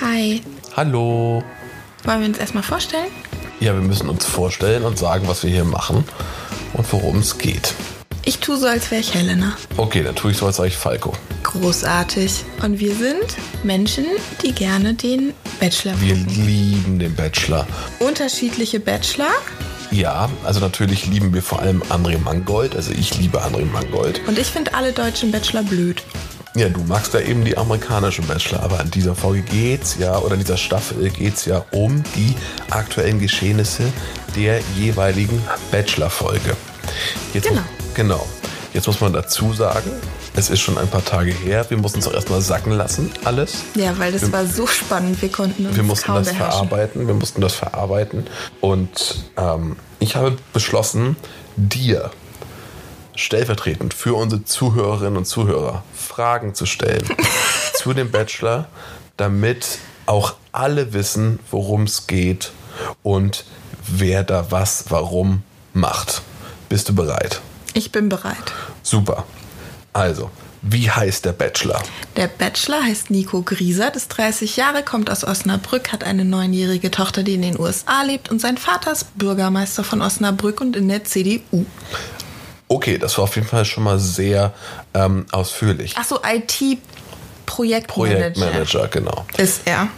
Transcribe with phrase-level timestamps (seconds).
[0.00, 0.42] Hi.
[0.76, 1.42] Hallo.
[2.04, 3.10] Wollen wir uns erstmal vorstellen?
[3.60, 6.04] Ja, wir müssen uns vorstellen und sagen, was wir hier machen
[6.74, 7.74] und worum es geht.
[8.24, 9.56] Ich tue so, als wäre ich Helena.
[9.76, 11.12] Okay, dann tue ich so, als sei ich Falco.
[11.42, 12.44] Großartig.
[12.62, 13.24] Und wir sind
[13.64, 14.04] Menschen,
[14.42, 16.46] die gerne den Bachelor Wir gucken.
[16.46, 17.66] lieben den Bachelor.
[18.00, 19.30] Unterschiedliche Bachelor.
[19.90, 22.76] Ja, also natürlich lieben wir vor allem André Mangold.
[22.76, 24.20] Also ich liebe André Mangold.
[24.28, 26.02] Und ich finde alle deutschen Bachelor blöd.
[26.54, 30.34] Ja, du magst ja eben die amerikanischen Bachelor, aber in dieser Folge geht's ja, oder
[30.34, 32.34] in dieser Staffel geht's ja um die
[32.70, 33.84] aktuellen Geschehnisse
[34.34, 35.40] der jeweiligen
[35.70, 36.56] Bachelor-Folge.
[37.34, 37.60] Jetzt Genau.
[37.60, 38.26] Muss, genau.
[38.74, 39.90] Jetzt muss man dazu sagen,
[40.36, 41.64] es ist schon ein paar Tage her.
[41.68, 43.64] Wir mussten es auch erstmal sacken lassen, alles.
[43.74, 45.20] Ja, weil das war so spannend.
[45.22, 46.68] Wir konnten uns Wir mussten kaum das beherrschen.
[46.68, 47.06] verarbeiten.
[47.06, 48.26] Wir mussten das verarbeiten.
[48.60, 51.16] Und ähm, ich habe beschlossen,
[51.56, 52.10] dir
[53.18, 57.04] stellvertretend für unsere Zuhörerinnen und Zuhörer Fragen zu stellen
[57.74, 58.68] zu dem Bachelor,
[59.16, 62.52] damit auch alle wissen, worum es geht
[63.02, 63.44] und
[63.86, 65.42] wer da was, warum
[65.74, 66.22] macht.
[66.68, 67.40] Bist du bereit?
[67.74, 68.52] Ich bin bereit.
[68.82, 69.24] Super.
[69.92, 70.30] Also,
[70.62, 71.82] wie heißt der Bachelor?
[72.16, 77.22] Der Bachelor heißt Nico Grieser, ist 30 Jahre, kommt aus Osnabrück, hat eine neunjährige Tochter,
[77.22, 81.04] die in den USA lebt und sein Vater ist Bürgermeister von Osnabrück und in der
[81.04, 81.64] CDU.
[82.68, 84.52] Okay, das war auf jeden Fall schon mal sehr
[84.94, 85.96] ähm, ausführlich.
[85.96, 87.86] Achso, IT-Projektmanager
[88.34, 89.26] Projektmanager, genau.
[89.38, 89.88] ist er.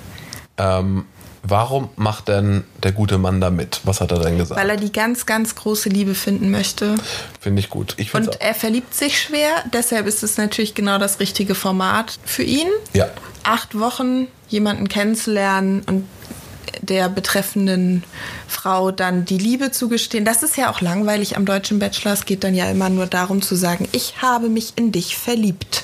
[0.57, 1.05] Ähm,
[1.43, 3.81] warum macht denn der gute Mann da mit?
[3.85, 4.61] Was hat er denn gesagt?
[4.61, 6.95] Weil er die ganz, ganz große Liebe finden möchte.
[7.41, 7.95] Finde ich gut.
[7.97, 12.45] Ich Und er verliebt sich schwer, deshalb ist es natürlich genau das richtige Format für
[12.45, 12.69] ihn.
[12.93, 13.09] Ja.
[13.43, 16.07] Acht Wochen jemanden kennenzulernen und
[16.91, 18.05] der betreffenden
[18.49, 20.25] Frau dann die Liebe zugestehen.
[20.25, 22.13] Das ist ja auch langweilig am deutschen Bachelor.
[22.13, 25.83] Es geht dann ja immer nur darum zu sagen, ich habe mich in dich verliebt.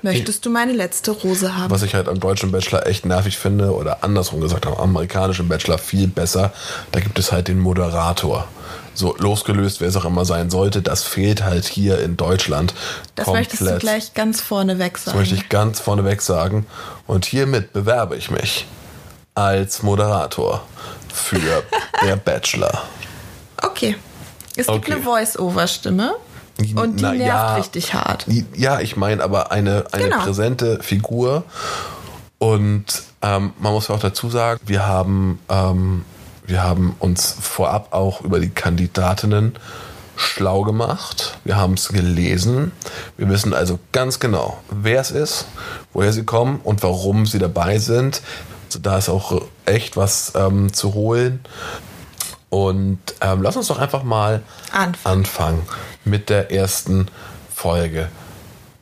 [0.00, 1.70] Möchtest du meine letzte Rose haben?
[1.72, 5.76] was ich halt am deutschen Bachelor echt nervig finde oder andersrum gesagt am amerikanischen Bachelor
[5.78, 6.52] viel besser,
[6.92, 8.46] da gibt es halt den Moderator.
[8.94, 12.74] So losgelöst, wer es auch immer sein sollte, das fehlt halt hier in Deutschland
[13.16, 13.48] das komplett.
[13.50, 15.18] möchtest du gleich ganz vorneweg Das sagen.
[15.18, 16.66] möchte ich ganz vorneweg sagen.
[17.06, 18.66] Und hiermit bewerbe ich mich
[19.38, 20.62] als Moderator
[21.12, 21.38] für
[22.04, 22.82] der Bachelor.
[23.62, 23.96] Okay.
[24.56, 24.92] Es gibt Okay.
[24.94, 26.14] eine Voice-Over-Stimme
[26.74, 27.54] und die Na nervt ja.
[27.54, 28.26] richtig hart.
[28.56, 30.18] Ja, ich meine aber eine, eine Genau.
[30.24, 31.44] präsente Figur.
[32.38, 32.86] Und
[33.22, 36.04] ähm, man muss ja auch dazu sagen, wir haben, ähm,
[36.46, 39.54] wir haben uns vorab auch über die Kandidatinnen
[40.16, 41.38] schlau gemacht.
[41.44, 42.72] Wir haben es gelesen.
[43.16, 45.46] Wir wissen also ganz genau, wer es ist,
[45.92, 48.20] woher sie kommen und warum sie dabei sind.
[48.68, 51.40] Also da ist auch echt was ähm, zu holen.
[52.50, 54.42] Und ähm, lass uns doch einfach mal
[54.72, 55.20] Anfangen.
[55.20, 55.62] anfangen
[56.04, 57.08] mit der ersten
[57.54, 58.10] Folge.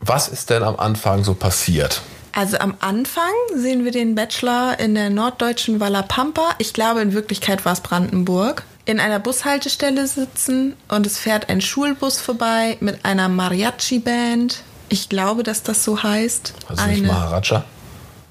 [0.00, 2.02] Was ist denn am Anfang so passiert?
[2.32, 6.50] Also am Anfang sehen wir den Bachelor in der norddeutschen Wallapampa.
[6.58, 8.64] Ich glaube, in Wirklichkeit war es Brandenburg.
[8.86, 14.62] In einer Bushaltestelle sitzen und es fährt ein Schulbus vorbei mit einer Mariachi-Band.
[14.88, 16.54] Ich glaube, dass das so heißt.
[16.68, 17.64] Also nicht Maharaja?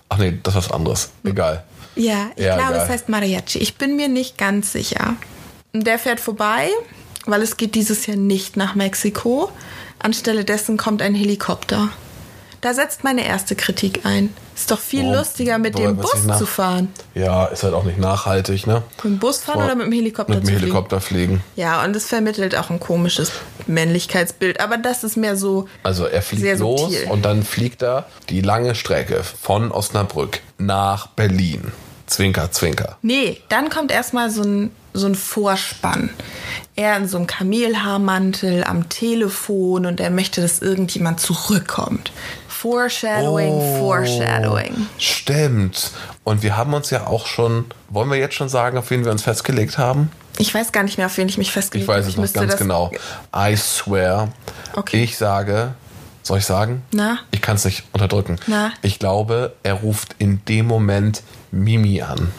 [0.10, 1.10] Ach nee, das ist was anderes.
[1.24, 1.64] Egal.
[1.96, 2.84] Ja, ich Ja, glaube, egal.
[2.84, 3.60] es heißt Mariachi.
[3.60, 5.16] Ich bin mir nicht ganz sicher.
[5.74, 6.70] Der fährt vorbei,
[7.26, 9.52] weil es geht dieses Jahr nicht nach Mexiko.
[10.00, 11.90] Anstelle dessen kommt ein Helikopter.
[12.66, 14.34] Da setzt meine erste Kritik ein.
[14.56, 16.92] Ist doch viel Warum- lustiger, mit dem Bus nach- zu fahren.
[17.14, 18.82] Ja, ist halt auch nicht nachhaltig, ne?
[18.96, 20.62] Mit dem Bus fahren oder mit dem Helikopter Mit dem zu fliegen?
[20.64, 21.44] Helikopter fliegen.
[21.56, 23.32] Ja, und es vermittelt auch ein komisches
[23.68, 24.62] Männlichkeitsbild.
[24.62, 25.68] Aber das ist mehr so.
[25.84, 27.08] Also er fliegt los subtil.
[27.12, 31.72] und dann fliegt er die lange Strecke von Osnabrück nach Berlin.
[32.08, 32.98] Zwinker, zwinker.
[33.04, 36.10] Nee, dann kommt erstmal so ein, so ein Vorspann.
[36.76, 42.12] Er in so einem Kamelhaarmantel am Telefon und er möchte, dass irgendjemand zurückkommt.
[42.60, 43.78] Foreshadowing, Oh.
[43.80, 44.88] Foreshadowing.
[44.98, 45.92] Stimmt.
[46.24, 49.12] Und wir haben uns ja auch schon, wollen wir jetzt schon sagen, auf wen wir
[49.12, 50.12] uns festgelegt haben?
[50.38, 52.10] Ich weiß gar nicht mehr, auf wen ich mich Ich festgelegt weiß habe.
[52.10, 52.92] es noch müsste ganz genau.
[53.36, 54.30] I swear.
[54.76, 55.04] Okay.
[55.04, 55.74] Ich sage,
[56.24, 56.82] soll ich sagen?
[56.92, 57.20] Na?
[57.32, 58.38] Ich kann es nicht unterdrücken.
[58.48, 58.72] Na?
[58.82, 62.32] Ich glaube, er ruft in dem Moment Mimi an.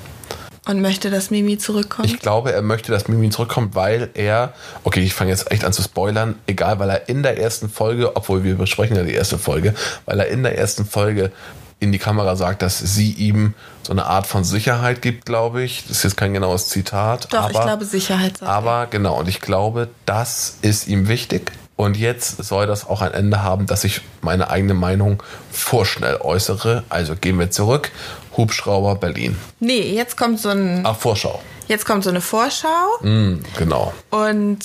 [0.67, 2.11] Und möchte, dass Mimi zurückkommt.
[2.11, 4.53] Ich glaube, er möchte, dass Mimi zurückkommt, weil er,
[4.83, 8.17] okay, ich fange jetzt echt an zu spoilern, egal, weil er in der ersten Folge,
[8.17, 9.75] obwohl wir besprechen ja die erste Folge,
[10.07, 11.31] weil er in der ersten Folge
[11.79, 15.83] in die Kamera sagt, dass sie ihm so eine Art von Sicherheit gibt, glaube ich.
[15.87, 17.33] Das ist jetzt kein genaues Zitat.
[17.33, 18.55] Doch, aber, ich glaube, Sicherheit sagt er.
[18.55, 21.53] Aber genau, und ich glaube, das ist ihm wichtig.
[21.77, 25.23] Und jetzt soll das auch ein Ende haben, dass ich meine eigene Meinung
[25.53, 26.85] vorschnell äußere.
[26.89, 27.91] Also gehen wir zurück.
[28.37, 29.37] Hubschrauber Berlin.
[29.61, 30.81] Nee, jetzt kommt so ein.
[30.85, 31.41] Ach, Vorschau.
[31.69, 32.99] Jetzt kommt so eine Vorschau.
[33.03, 33.93] Mm, genau.
[34.11, 34.59] Und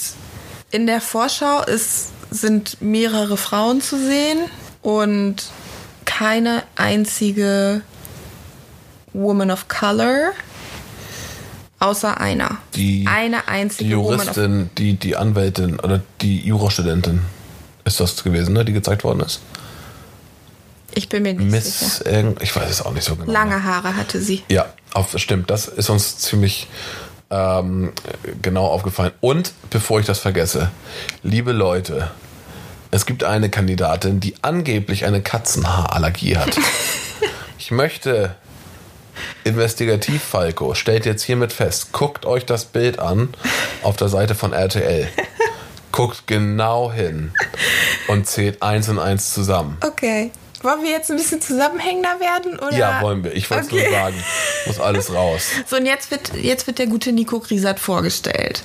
[0.72, 4.40] in der Vorschau ist, sind mehrere Frauen zu sehen
[4.82, 5.36] und
[6.06, 7.82] keine einzige
[9.14, 10.32] Woman of Color.
[11.80, 12.60] Außer einer.
[12.76, 17.22] Die, Eine einzige die Juristin, die, die Anwältin oder die Jurastudentin
[17.86, 19.42] ist das gewesen, ne, die gezeigt worden ist.
[20.94, 21.86] Ich bin mir nicht sicher.
[21.86, 23.32] Miss, irgend- ich weiß es auch nicht so genau.
[23.32, 24.44] Lange Haare hatte sie.
[24.50, 25.50] Ja, auf, stimmt.
[25.50, 26.68] Das ist uns ziemlich
[27.30, 27.94] ähm,
[28.42, 29.12] genau aufgefallen.
[29.22, 30.70] Und bevor ich das vergesse,
[31.24, 32.12] liebe Leute,
[32.92, 36.58] es gibt eine Kandidatin, die angeblich eine Katzenhaarallergie hat.
[37.58, 38.36] ich möchte
[39.44, 43.30] Investigativ Falco stellt jetzt hiermit fest, guckt euch das Bild an
[43.84, 45.08] auf der Seite von RTL.
[45.92, 47.34] Guckt genau hin
[48.08, 49.78] und zählt eins und eins zusammen.
[49.86, 50.32] Okay.
[50.64, 52.60] Wollen wir jetzt ein bisschen zusammenhängender werden?
[52.60, 52.76] Oder?
[52.78, 53.34] Ja, wollen wir.
[53.36, 53.84] Ich wollte es Okay.
[53.90, 54.16] nur sagen.
[54.68, 55.48] Muss alles raus.
[55.68, 58.64] So, und jetzt wird, jetzt wird der gute Nico Griesert vorgestellt.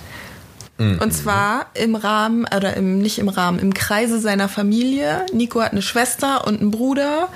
[0.79, 5.25] Und zwar im Rahmen, oder im, nicht im Rahmen, im Kreise seiner Familie.
[5.33, 7.29] Nico hat eine Schwester und einen Bruder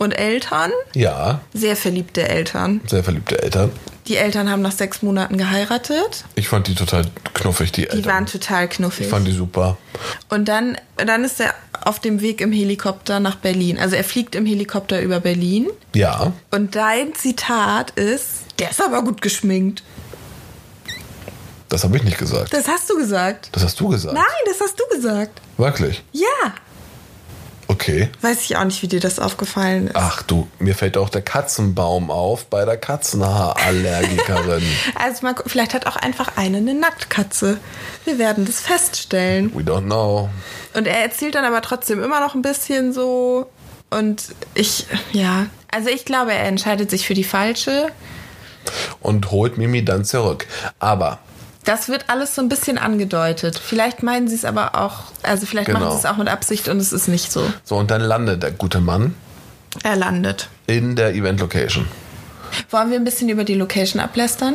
[0.00, 0.72] und Eltern.
[0.94, 2.80] Ja, Sehr verliebte Eltern.
[2.86, 3.70] sehr verliebte Eltern.
[4.06, 6.24] Die Eltern haben nach sechs Monaten geheiratet.
[6.34, 7.04] Ich fand die total
[7.34, 8.12] knuffig, die Die Eltern.
[8.12, 9.04] waren total knuffig.
[9.06, 9.76] ich fand die super.
[10.30, 11.54] Und dann, dann ist er
[11.84, 13.78] auf dem Weg im Helikopter nach Berlin.
[13.78, 15.68] Also er fliegt im Helikopter über Berlin.
[15.94, 19.82] Ja, Und dein Zitat ist, der ist aber gut geschminkt.
[21.68, 22.52] das habe ich nicht gesagt.
[22.52, 23.50] Das hast du gesagt.
[23.52, 24.14] Das hast du gesagt.
[24.14, 25.40] Nein, das hast du gesagt.
[25.58, 26.02] Wirklich?
[26.12, 26.26] Ja.
[27.70, 28.08] Okay.
[28.20, 29.96] Weiß ich auch nicht, wie dir das aufgefallen ist.
[29.96, 34.62] Ach du, mir fällt auch der Katzenbaum auf bei der Katzenhaarallergikerin.
[34.96, 37.58] Also gu- vielleicht hat auch einfach eine eine Nacktkatze.
[38.04, 39.52] Wir werden das feststellen.
[39.54, 40.28] We don't know.
[40.74, 43.48] Und er erzählt dann aber trotzdem immer noch ein bisschen so.
[43.90, 44.24] Und
[44.54, 45.46] ich, ja.
[45.70, 47.88] Also ich glaube, er entscheidet sich für die falsche.
[49.00, 50.46] Und holt Mimi dann zurück.
[50.80, 51.18] Aber
[51.64, 53.58] Das wird alles so ein bisschen angedeutet.
[53.58, 55.80] Vielleicht meinen sie es aber auch, also vielleicht Genau.
[55.80, 57.42] machen sie es auch mit Absicht und es ist nicht so.
[57.64, 59.14] so, und dann landet der gute Mann
[59.82, 60.48] Er landet.
[60.66, 61.86] in der Event-Location.
[62.70, 64.54] Wollen wir ein bisschen über die Location ablästern?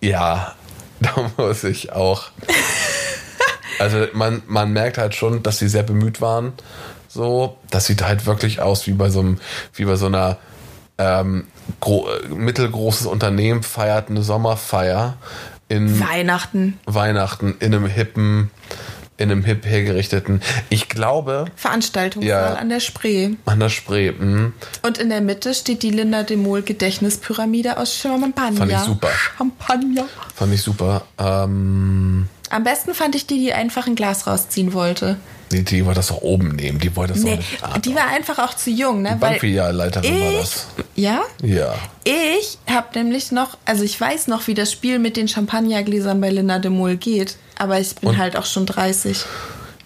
[0.00, 0.54] Ja,
[1.00, 2.24] da muss ich auch.
[3.78, 6.52] Also man, man merkt halt schon, dass sie sehr bemüht waren.
[7.08, 9.38] So, das sieht halt wirklich aus wie bei so einem,
[9.74, 10.38] wie bei so einer
[10.98, 11.46] ähm,
[11.80, 15.16] gro mittelgroßes Unternehmen feiert eine Sommerfeier
[15.68, 16.78] in Weihnachten.
[16.86, 18.50] Weihnachten in einem hippen,
[19.18, 20.42] in einem hip hergerichteten.
[20.68, 22.58] Ich glaube Veranstaltungssaal Ja.
[22.60, 23.30] an der Spree.
[23.46, 24.12] an der Spree.
[24.12, 24.52] mhm.
[24.82, 28.58] Und in der Mitte steht die Linda de Mol Gedächtnispyramide aus Champagner.
[28.58, 29.08] Fand ich super.
[29.38, 30.04] Champagner.
[30.34, 31.02] Fand ich super.
[31.18, 35.16] Ähm, Am besten fand ich die, die einfach ein Glas rausziehen wollte.
[35.52, 36.78] die, die wollte das doch oben nehmen.
[36.80, 37.62] Die wollte das Nee, doch nicht.
[37.64, 39.12] Ah, die war einfach auch zu jung, ne?
[39.14, 40.66] die Bankfilialleiterin war das.
[40.94, 41.22] Ja?
[41.42, 41.74] Ja.
[42.04, 46.30] Ich habe nämlich noch, also ich weiß noch, wie das Spiel mit den Champagnergläsern bei
[46.30, 48.18] Linda de Mol geht, aber ich bin Und?
[48.18, 49.24] halt auch schon 30.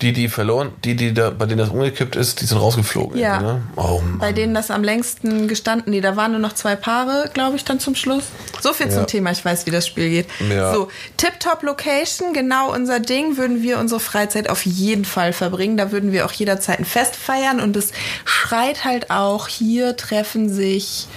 [0.03, 3.19] Die, die verloren, die, die da, bei denen das umgekippt ist, die sind rausgeflogen.
[3.19, 3.39] Ja.
[3.43, 3.63] Ne?
[3.77, 4.01] Oh.
[4.19, 7.65] Bei denen das am längsten gestanden, nee, da waren nur noch zwei Paare, glaube ich,
[7.65, 8.25] dann zum Schluss.
[8.63, 8.95] So viel Ja.
[8.95, 10.27] zum Thema, ich weiß, wie das Spiel geht.
[10.51, 10.73] Ja.
[10.73, 10.89] So,
[11.19, 15.77] Tip-Top Location, genau unser Ding, würden wir unsere Freizeit auf jeden Fall verbringen.
[15.77, 17.93] Da würden wir auch jederzeit ein Fest feiern und es
[18.25, 21.09] schreit halt auch, hier treffen sich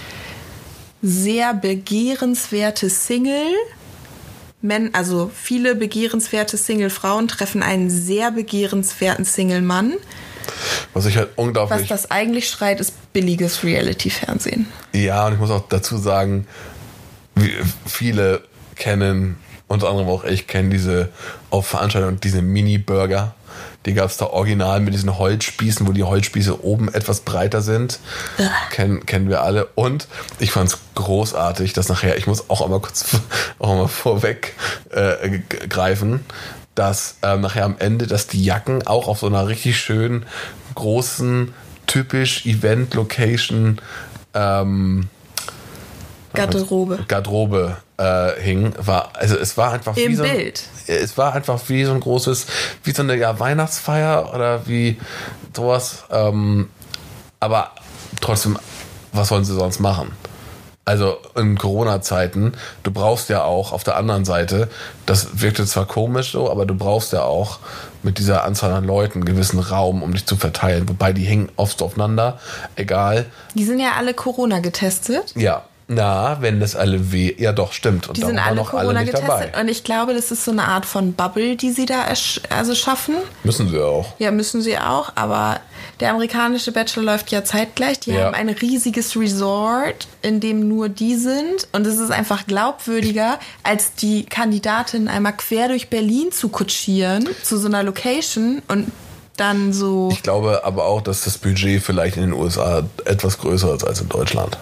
[1.00, 3.46] sehr begehrenswerte Single.
[4.64, 9.92] Men, also viele begehrenswerte Single-Frauen treffen einen sehr begehrenswerten Single-Mann.
[10.94, 11.86] Was ich halt Was unglaublich.
[11.88, 14.66] das eigentlich schreit, ist billiges Reality-Fernsehen.
[14.94, 16.46] Ja, und ich muss auch dazu sagen,
[17.84, 18.42] viele
[18.74, 19.36] kennen,
[19.68, 21.10] unter anderem auch ich, kennen diese
[21.50, 23.34] auf Veranstaltungen diese Mini-Burger.
[23.86, 27.98] Die gab es da original mit diesen Holzspießen, wo die Holzspieße oben etwas breiter sind.
[28.70, 29.66] Kennen, kennen wir alle.
[29.74, 33.04] Und ich fand es großartig, dass nachher, ich muss auch einmal kurz
[33.58, 34.54] auch mal vorweg
[34.90, 36.24] äh, greifen,
[36.74, 40.24] dass ähm, nachher am Ende, dass die Jacken auch auf so einer richtig schönen,
[40.74, 41.52] großen,
[41.86, 43.80] typisch Event-Location
[44.32, 45.08] ähm,
[46.32, 47.04] Garderobe.
[47.06, 50.62] Garderobe äh, hing, war, also es war einfach Im wie so ein, Bild.
[50.86, 52.46] Es war einfach wie so ein großes,
[52.82, 54.98] wie so eine ja, Weihnachtsfeier oder wie
[55.54, 56.04] sowas.
[56.10, 56.68] Ähm,
[57.40, 57.72] aber
[58.20, 58.58] trotzdem,
[59.12, 60.12] was sollen sie sonst machen?
[60.86, 64.68] Also in Corona-Zeiten, du brauchst ja auch auf der anderen Seite,
[65.06, 67.58] das wirkte zwar komisch so, aber du brauchst ja auch
[68.02, 70.86] mit dieser Anzahl an Leuten einen gewissen Raum, um dich zu verteilen.
[70.86, 72.38] Wobei die hängen oft aufeinander,
[72.76, 73.24] egal.
[73.54, 75.32] Die sind ja alle Corona getestet.
[75.36, 77.34] Ja, na, wenn das alle weh.
[77.38, 78.08] Ja, doch, stimmt.
[78.08, 79.28] Und Die da sind alle noch alle Corona nicht getestet.
[79.52, 79.60] dabei.
[79.60, 82.06] Und ich glaube, das ist so eine Art von Bubble, die sie da
[82.50, 83.16] also schaffen.
[83.42, 84.14] Müssen sie auch.
[84.18, 85.12] Ja, müssen sie auch.
[85.14, 85.60] Aber
[86.00, 88.00] der amerikanische Bachelor läuft ja zeitgleich.
[88.00, 88.24] Die Ja.
[88.26, 91.68] haben ein riesiges Resort, in dem nur die sind.
[91.72, 97.58] Und es ist einfach glaubwürdiger, als die Kandidatin einmal quer durch Berlin zu kutschieren, zu
[97.58, 98.90] so einer Location und
[99.36, 100.08] dann so.
[100.12, 104.00] Ich glaube aber auch, dass das Budget vielleicht in den USA etwas größer ist als
[104.00, 104.56] in Deutschland.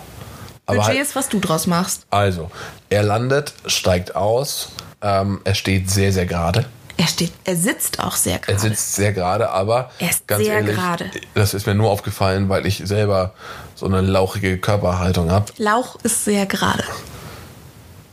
[0.73, 2.07] Aber Budget halt, ist, was du draus machst.
[2.11, 2.51] also,
[2.91, 6.67] er landet, steigt aus, ähm, er steht sehr, sehr gerade.
[6.99, 8.59] Er steht, er sitzt auch sehr Er gerade.
[8.61, 11.11] sitzt sehr gerade, aber Er ist ganz sehr ehrlich, gerade.
[11.35, 13.33] das ist mir nur aufgefallen, weil ich selber
[13.75, 15.47] so eine lauchige Körperhaltung habe.
[15.57, 16.85] Lauch ist sehr gerade.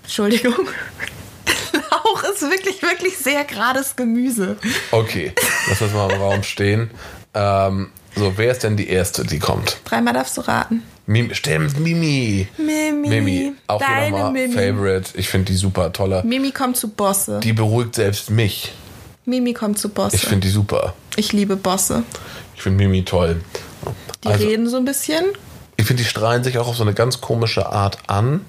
[0.03, 0.55] Entschuldigung.
[1.91, 4.57] Lauch ist wirklich, wirklich sehr gerades Gemüse.
[4.91, 5.33] Okay,
[5.67, 6.89] lass uns mal im Raum stehen.
[7.33, 9.77] Ähm, so, wer ist denn die erste, die kommt?
[9.85, 10.83] Dreimal darfst du raten.
[11.09, 12.47] Mimi, stimmt, Mimi.
[12.59, 13.09] Mimi.
[13.09, 14.53] Mimi, auch wieder Deine mal Mimi.
[14.53, 15.09] Favorite.
[15.17, 16.23] Ich finde die super toller.
[16.23, 17.39] Mimi kommt zu Bosse.
[17.39, 18.73] Die beruhigt selbst mich.
[19.25, 20.15] Mimi kommt zu Bosse.
[20.15, 20.93] Ich finde die super.
[21.15, 22.03] Ich liebe Bosse.
[22.55, 23.41] Ich finde Mimi toll.
[24.23, 25.25] Die Also- reden so ein bisschen.
[25.77, 28.45] Ich finde, die strahlen sich auch auf so eine ganz komische Art an.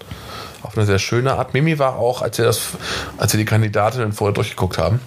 [0.62, 1.54] Auf eine sehr schöne Art.
[1.54, 2.60] Mimi war auch, als wir, das,
[3.16, 5.00] als wir die Kandidatinnen vorher durchgeguckt haben,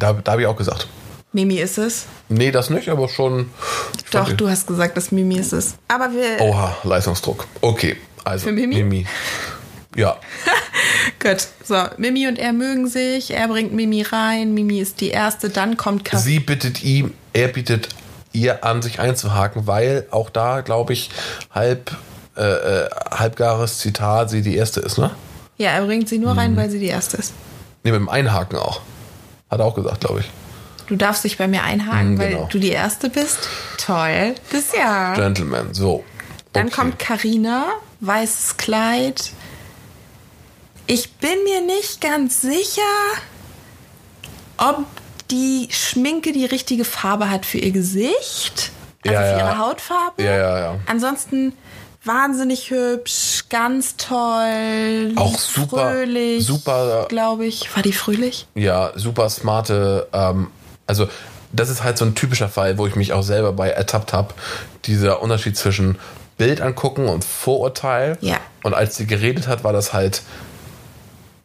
[0.00, 0.88] da, da habe ich auch gesagt,
[1.32, 2.06] Mimi ist es.
[2.28, 3.50] nee, das nicht, aber schon.
[4.10, 5.74] Doch, du hast gesagt, dass Mimi ist es.
[5.88, 6.40] Aber wir.
[6.40, 7.46] Oha, Leistungsdruck.
[7.60, 9.06] Okay, also Für Mimi?
[9.96, 10.16] Ja,
[11.20, 11.48] Gut.
[11.64, 13.32] So, Mimi und er mögen sich.
[13.32, 14.54] Er bringt Mimi rein.
[14.54, 15.50] Mimi ist die erste.
[15.50, 16.22] Dann kommt Kaffee.
[16.22, 17.88] sie bittet ihm, er bietet
[18.32, 21.10] ihr an, sich einzuhaken, weil auch da, glaube ich,
[21.52, 21.96] halb,
[22.36, 25.10] äh, äh, halbgares Zitat, sie die erste ist, ne?
[25.58, 26.38] Ja, er bringt sie nur Mhm.
[26.38, 27.34] rein, weil sie die erste ist.
[27.84, 28.80] Ne, mit dem Einhaken auch.
[29.50, 30.30] Hat er auch gesagt, glaube ich.
[30.90, 32.48] Du darfst dich bei mir einhaken, weil genau.
[32.50, 33.38] du die erste bist.
[33.78, 34.34] Toll.
[34.50, 35.14] Das ja.
[35.14, 36.02] Gentleman, so.
[36.52, 36.74] Dann Okay.
[36.74, 37.66] kommt Karina,
[38.00, 39.30] weißes Kleid.
[40.88, 42.82] Ich bin mir nicht ganz sicher,
[44.56, 44.84] ob
[45.30, 48.72] die Schminke die richtige Farbe hat für ihr Gesicht,
[49.06, 50.24] also Ja, für ihre Hautfarbe.
[50.24, 50.74] Ja, ja, ja.
[50.86, 51.52] Ansonsten
[52.02, 57.72] wahnsinnig hübsch, ganz toll, Auch super, fröhlich, super- glaube ich.
[57.76, 58.48] War die fröhlich?
[58.56, 60.48] Ja, super smarte, ähm,
[60.90, 61.08] also
[61.52, 64.34] das ist halt so ein typischer Fall, wo ich mich auch selber bei ertappt habe.
[64.84, 65.96] Dieser Unterschied zwischen
[66.36, 68.18] Bild angucken und Vorurteil.
[68.20, 68.38] Ja.
[68.62, 70.22] Und als sie geredet hat, war das halt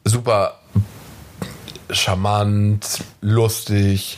[0.04, 0.60] super
[1.90, 4.18] charmant, lustig.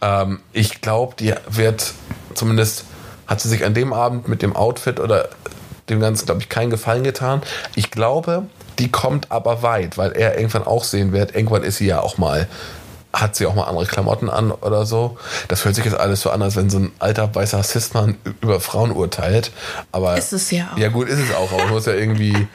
[0.00, 1.92] Ähm, ich glaube, die wird
[2.34, 2.84] zumindest
[3.26, 5.28] hat sie sich an dem Abend mit dem Outfit oder
[5.88, 7.42] dem Ganzen, glaube ich, keinen Gefallen getan.
[7.74, 8.46] Ich glaube,
[8.78, 12.18] die kommt aber weit, weil er irgendwann auch sehen wird, irgendwann ist sie ja auch
[12.18, 12.48] mal,
[13.14, 15.16] hat sie auch mal andere Klamotten an oder so.
[15.48, 18.60] Das hört sich jetzt alles so an, als wenn so ein alter weißer Cis-Mann über
[18.60, 19.52] Frauen urteilt.
[19.92, 20.78] Aber Ist es ja auch.
[20.78, 22.48] Ja gut, ist es auch, aber ich muss ja irgendwie,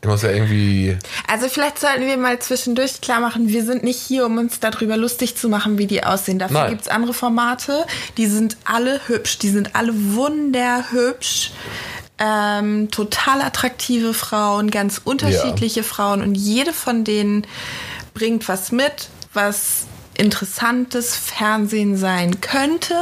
[0.00, 0.96] ich muss ja irgendwie
[1.28, 4.96] Also vielleicht sollten wir mal zwischendurch klar machen, wir sind nicht hier, um uns darüber
[4.96, 6.38] lustig zu machen, wie die aussehen.
[6.38, 6.70] Dafür Nein.
[6.70, 7.84] gibt es andere Formate,
[8.16, 11.52] die sind alle hübsch, die sind alle wunderhübsch.
[12.22, 17.46] Ähm, total attraktive Frauen, ganz unterschiedliche Frauen und jede von denen
[18.12, 19.86] bringt was mit, was
[20.16, 22.94] interessantes Fernsehen sein könnte.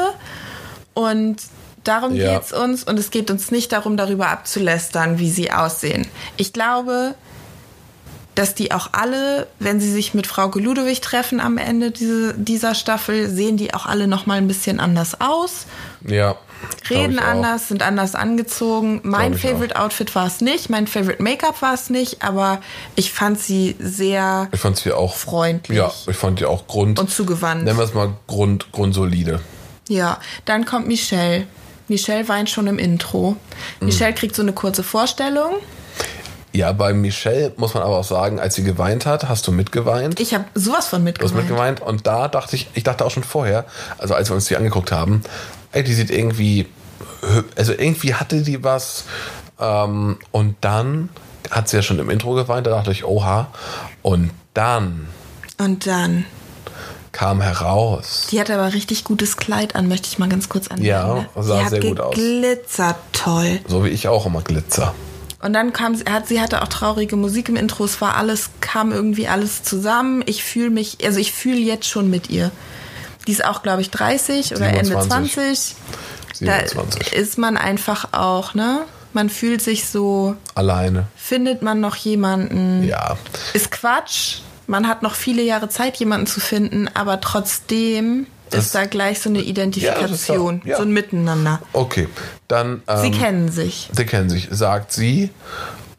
[0.95, 1.37] Und
[1.85, 2.35] darum Ja.
[2.39, 2.85] geht's uns.
[2.85, 6.07] Und es geht uns nicht darum, darüber abzulästern, wie sie aussehen.
[6.37, 7.15] Ich glaube,
[8.35, 12.77] dass die auch alle, wenn sie sich mit Frau Ludewig treffen am Ende diese, dieser
[12.77, 15.67] Staffel, sehen die auch alle noch mal ein bisschen anders aus,
[16.07, 16.37] Ja.
[16.91, 17.25] Reden auch.
[17.25, 19.01] anders, sind anders angezogen.
[19.05, 22.61] Mein Favorite Outfit war es nicht, mein Favorite Make-up war es nicht, aber
[22.97, 25.79] ich fand sie sehr Ich fand sie auch freundlich.
[25.79, 26.99] Ja, ich fand die auch Grund.
[26.99, 27.65] Und zugewandt.
[27.65, 29.41] Nennen wir es mal Grund, grundsolide.
[29.89, 31.47] Ja, dann kommt Michelle.
[31.89, 33.37] Michelle weint schon im Intro.
[33.81, 33.87] Mhm.
[33.87, 35.55] Michelle kriegt so eine kurze Vorstellung.
[36.53, 40.19] Ja, bei Michelle muss man aber auch sagen, als sie geweint hat, hast du mitgeweint.
[40.19, 41.37] Ich habe sowas von Du hast mitgeweint.
[41.37, 43.65] mitgeweint und da dachte ich, ich dachte auch schon vorher,
[43.99, 45.23] also als wir uns die angeguckt haben,
[45.73, 46.67] ey, die sieht irgendwie,
[47.57, 49.05] also irgendwie hatte die was
[49.59, 51.09] ähm, und dann
[51.51, 53.49] hat sie ja schon im Intro geweint, da dachte ich, oha,
[54.03, 55.09] und dann
[55.59, 56.25] Und dann
[57.13, 60.87] kam heraus, Die hatte aber richtig gutes Kleid an, möchte ich mal ganz kurz anmerken.
[60.87, 61.29] Ja, ne?
[61.43, 62.15] sah Die sehr gut aus.
[62.15, 63.61] Glitzert toll.
[63.67, 64.95] so wie ich auch immer Glitzer.
[65.41, 67.85] Und dann kam sie, hat, sie hatte auch traurige Musik im Intro.
[67.85, 70.23] Es war alles, kam irgendwie alles zusammen.
[70.27, 72.51] Ich fühle mich, also ich fühle jetzt schon mit ihr.
[73.29, 75.77] Die ist auch, glaube ich, 30 oder Ende 27.
[76.33, 76.49] 20.
[76.49, 77.13] Da 27.
[77.13, 78.81] ist man einfach auch, ne?
[79.13, 81.07] Man fühlt sich so, Alleine.
[81.15, 82.83] findet man noch jemanden?
[82.85, 83.17] Ja.
[83.55, 84.39] Ist Quatsch.
[84.67, 89.21] Man hat noch viele Jahre Zeit, jemanden zu finden, aber trotzdem Das- ist da gleich
[89.21, 90.77] so eine Identifikation, Ja, ja- ja.
[90.79, 91.61] so ein Miteinander.
[91.73, 92.09] Okay,
[92.49, 92.83] dann.
[92.89, 93.91] Ähm, Sie kennen sich.
[93.93, 95.31] Sie kennen sich, sagt sie.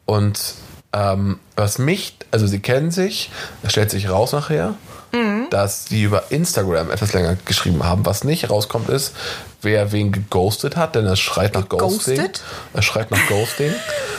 [0.04, 0.54] Und
[0.92, 3.30] ähm, was mich, also sie kennen sich,
[3.62, 4.74] das stellt sich raus nachher,
[5.12, 5.48] Mhm.
[5.50, 8.06] dass die über Instagram etwas länger geschrieben haben.
[8.06, 9.14] Was nicht rauskommt, ist,
[9.62, 12.16] wer wen geghostet hat, denn es schreit nach Ghosting.
[12.16, 12.42] Geghostet?
[12.74, 13.72] Es schreit nach Ghosting.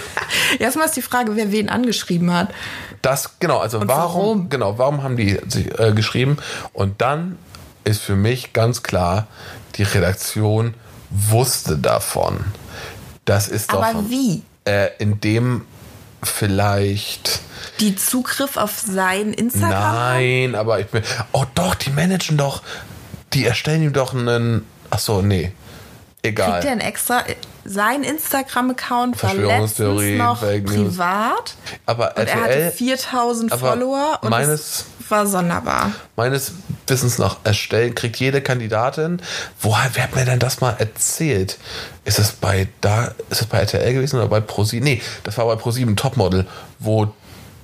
[0.59, 2.49] Erstmal ist die Frage, wer wen angeschrieben hat.
[3.01, 4.49] Das, genau, also Und warum, warum?
[4.49, 6.37] genau, warum haben die sich, äh, geschrieben?
[6.73, 7.37] Und dann
[7.83, 9.27] ist für mich ganz klar,
[9.75, 10.73] die Redaktion
[11.09, 12.43] wusste davon.
[13.25, 13.83] Das ist doch.
[13.83, 14.43] Aber wie?
[14.65, 15.65] Äh, indem
[16.23, 17.41] vielleicht.
[17.79, 19.93] Die Zugriff auf sein Instagram?
[19.95, 21.03] Nein, aber ich bin.
[21.31, 22.61] Oh doch, die managen doch.
[23.33, 24.65] Die erstellen ihm doch einen.
[24.89, 25.51] Ach so, nee.
[26.23, 26.51] Egal.
[26.51, 27.23] Kriegt er ein extra.
[27.63, 31.55] Sein Instagram-Account war letztens noch Fake privat.
[31.85, 35.91] aber Und er hatte RTL, 4000 aber Follower und meines- es war sonderbar.
[36.15, 36.53] meines
[36.87, 39.21] Wissens nach erstellen, kriegt jede Kandidatin.
[39.59, 41.57] Woher, wer hat mir denn das mal erzählt?
[42.03, 44.83] Ist es bei da, ist es bei RTL gewesen oder bei ProSieben?
[44.83, 46.47] Nee, das war bei ProSieben Topmodel,
[46.79, 47.13] wo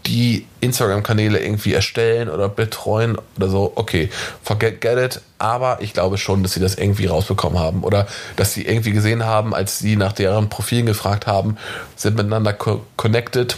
[0.08, 3.74] die Instagram-Kanäle irgendwie erstellen oder betreuen oder so.
[3.76, 4.10] Okay,
[4.42, 5.22] forget get it.
[5.38, 9.26] Aber ich glaube schon, dass sie das irgendwie rausbekommen haben oder dass sie irgendwie gesehen
[9.26, 11.58] haben, als sie nach deren Profilen gefragt haben,
[11.96, 13.58] sind miteinander co connected.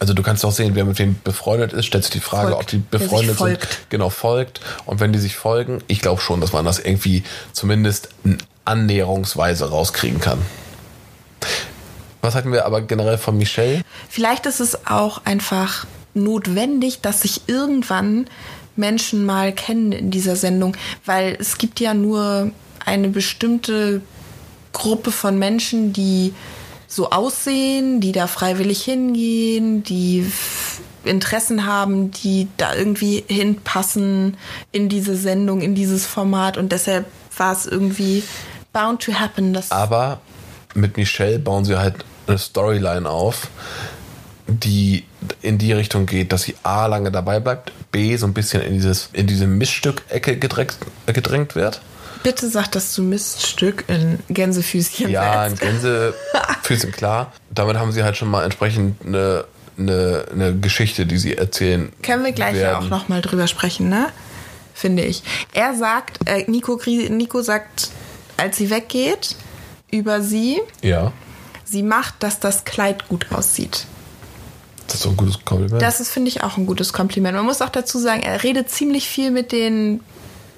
[0.00, 2.62] Also du kannst auch sehen, wer mit wem befreundet ist, stellst du die Frage, Folgt.
[2.62, 3.58] ob die befreundet sind.
[3.88, 4.60] Genau, folgt.
[4.86, 8.08] Und wenn die sich folgen, ich glaube schon, dass man das irgendwie zumindest
[8.64, 10.40] annäherungsweise rauskriegen kann.
[12.20, 13.82] Was hatten wir aber generell von Michelle?
[14.08, 18.26] Vielleicht ist es auch einfach notwendig, dass sich irgendwann
[18.76, 22.52] Menschen mal kennen in dieser Sendung, weil es gibt ja nur
[22.84, 24.00] eine bestimmte
[24.72, 26.32] Gruppe von Menschen, die
[26.88, 30.26] so aussehen, die da freiwillig hingehen, die
[31.04, 34.36] Interessen haben, die da irgendwie hinpassen
[34.72, 38.24] in diese Sendung, in dieses Format und deshalb war es irgendwie
[38.72, 40.20] bound to happen, dass Aber
[40.74, 43.48] mit Michelle bauen sie halt eine Storyline auf,
[44.46, 45.04] die
[45.42, 48.74] in die Richtung geht, dass sie A lange dabei bleibt, B so ein bisschen in
[48.74, 51.80] dieses in diese Missstück-Ecke gedrängt, gedrängt wird.
[52.22, 55.08] Bitte sag das zu Miststück in Gänsefüßchen.
[55.10, 55.60] Ja, setzt.
[55.62, 57.32] Gänsefüßchen, klar.
[57.50, 59.44] Damit haben sie halt schon mal entsprechend eine,
[59.78, 61.92] eine, eine Geschichte, die sie erzählen.
[62.02, 62.90] Können wir gleich ja auch werden.
[62.90, 64.08] nochmal drüber sprechen, ne?
[64.74, 65.22] Finde ich.
[65.54, 67.90] Er sagt, äh, Nico, Nico sagt,
[68.36, 69.34] als sie weggeht,
[69.90, 71.12] über sie, Ja,
[71.64, 73.86] sie macht, dass das Kleid gut aussieht.
[74.86, 75.82] das ist so ein gutes Kompliment.
[75.82, 77.36] Das ist, finde ich, auch ein gutes Kompliment.
[77.36, 80.00] Man muss auch dazu sagen, er redet ziemlich viel mit den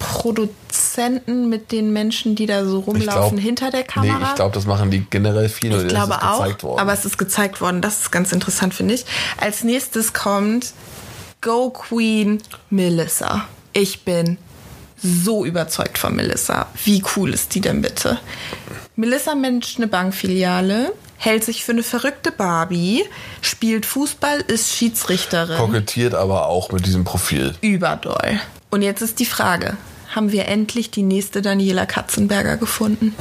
[0.01, 4.17] Produzenten, mit den Menschen, die da so rumlaufen hinter der Kamera.
[4.19, 6.79] Nee, ich glaube, das machen die generell viel Ich glaube ist auch, worden.
[6.79, 7.81] aber es ist gezeigt worden.
[7.81, 9.05] Das ist ganz interessant, finde ich.
[9.39, 10.73] Als nächstes kommt
[11.41, 13.45] Go Queen Melissa.
[13.73, 14.37] Ich bin
[15.01, 16.67] so überzeugt von Melissa.
[16.83, 18.19] Wie cool ist die denn bitte?
[18.95, 23.03] Melissa managt eine Bankfiliale, hält sich für eine verrückte Barbie,
[23.41, 25.57] spielt Fußball, ist Schiedsrichterin.
[25.57, 27.55] Kokettiert aber auch mit diesem Profil.
[27.61, 28.39] Überdoll.
[28.69, 29.75] Und jetzt ist die Frage,
[30.15, 33.15] haben wir endlich die nächste Daniela Katzenberger gefunden?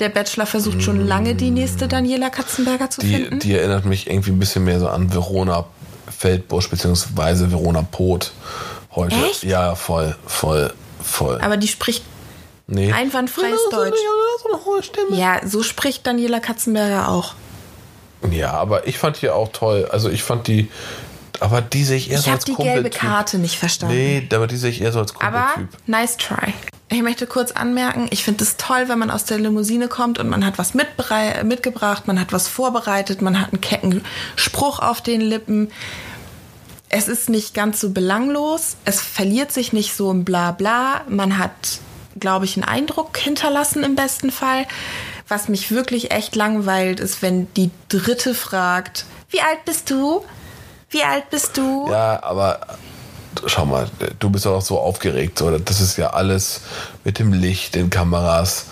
[0.00, 3.38] Der Bachelor versucht schon lange, die nächste Daniela Katzenberger zu Die, finden.
[3.40, 5.64] die erinnert mich irgendwie ein bisschen mehr so an Verona
[6.16, 8.32] Feldbusch beziehungsweise Verona Pot
[8.94, 9.16] heute.
[9.28, 9.42] Echt?
[9.42, 11.40] Ja, voll, voll, voll.
[11.40, 12.04] Aber die spricht
[12.68, 12.92] nee.
[12.92, 13.98] einwandfreies eine- Deutsch.
[15.10, 15.14] So.
[15.14, 17.34] Ja, so spricht Daniela Katzenberger auch.
[18.30, 19.88] Ja, aber ich fand die auch toll.
[19.90, 20.68] Also ich fand die,
[21.40, 23.00] aber die sehe ich eher Ich so habe als die gelbe Kumpeltyp.
[23.00, 23.94] Karte nicht verstanden.
[23.96, 25.88] Nee, aber die sehe ich eher so als Aber Kumpeltyp.
[25.88, 26.52] nice try.
[26.90, 30.28] Ich möchte kurz anmerken, ich finde es toll, wenn man aus der Limousine kommt und
[30.30, 34.02] man hat was mitgebracht, man hat was vorbereitet, man hat einen kecken
[34.36, 35.70] Spruch auf den Lippen.
[36.88, 41.02] Es ist nicht ganz so belanglos, es verliert sich nicht so im Blabla.
[41.08, 41.52] Man hat,
[42.18, 44.66] glaube ich, einen Eindruck hinterlassen im besten Fall.
[45.28, 50.24] Was mich wirklich echt langweilt, ist, wenn die Dritte fragt, wie alt bist du?
[50.90, 51.88] Wie alt bist du?
[51.90, 52.60] Ja, aber
[53.46, 55.38] schau mal, du bist doch auch so aufgeregt.
[55.38, 55.56] So.
[55.58, 56.62] Das ist ja alles
[57.04, 58.66] mit dem Licht, den Kameras.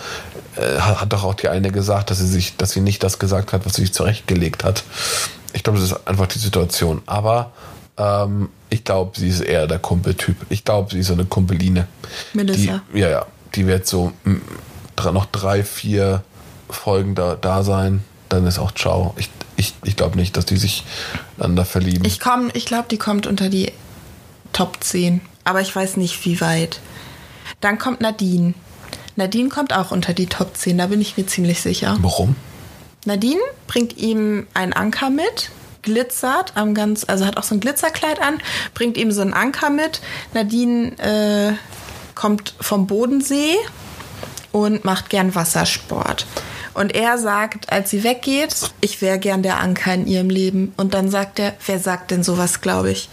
[0.56, 3.18] Äh, hat, hat doch auch die eine gesagt, dass sie sich, dass sie nicht das
[3.18, 4.84] gesagt hat, was sie sich zurechtgelegt hat.
[5.52, 7.02] Ich glaube, das ist einfach die Situation.
[7.06, 7.52] Aber
[7.98, 10.36] ähm, ich glaube, sie ist eher der Kumpeltyp.
[10.48, 11.86] Ich glaube, sie ist so eine Kumpeline.
[12.32, 12.82] Melissa.
[12.92, 13.26] Die, ja, ja.
[13.54, 14.36] Die wird so mm,
[15.12, 16.22] noch drei, vier
[16.68, 18.04] Folgen da, da sein.
[18.28, 19.14] Dann ist auch ciao.
[19.18, 20.84] Ich, ich, ich glaube nicht, dass die sich
[21.38, 22.04] einander verlieben.
[22.04, 23.72] Ich komm, ich glaube, die kommt unter die
[24.52, 25.20] Top 10.
[25.44, 26.80] Aber ich weiß nicht, wie weit.
[27.60, 28.54] Dann kommt Nadine.
[29.16, 31.96] Nadine kommt auch unter die Top 10, da bin ich mir ziemlich sicher.
[32.00, 32.36] Warum?
[33.06, 35.50] Nadine bringt ihm einen Anker mit,
[35.82, 38.40] glitzert am ganz, also hat auch so ein Glitzerkleid an,
[38.74, 40.00] bringt ihm so einen Anker mit.
[40.34, 41.54] Nadine äh,
[42.14, 43.56] kommt vom Bodensee
[44.52, 46.26] und macht gern Wassersport.
[46.76, 50.72] Und er sagt, als sie weggeht, ich wäre gern der Anker in ihrem Leben.
[50.76, 53.08] Und dann sagt er, wer sagt denn sowas, glaube ich?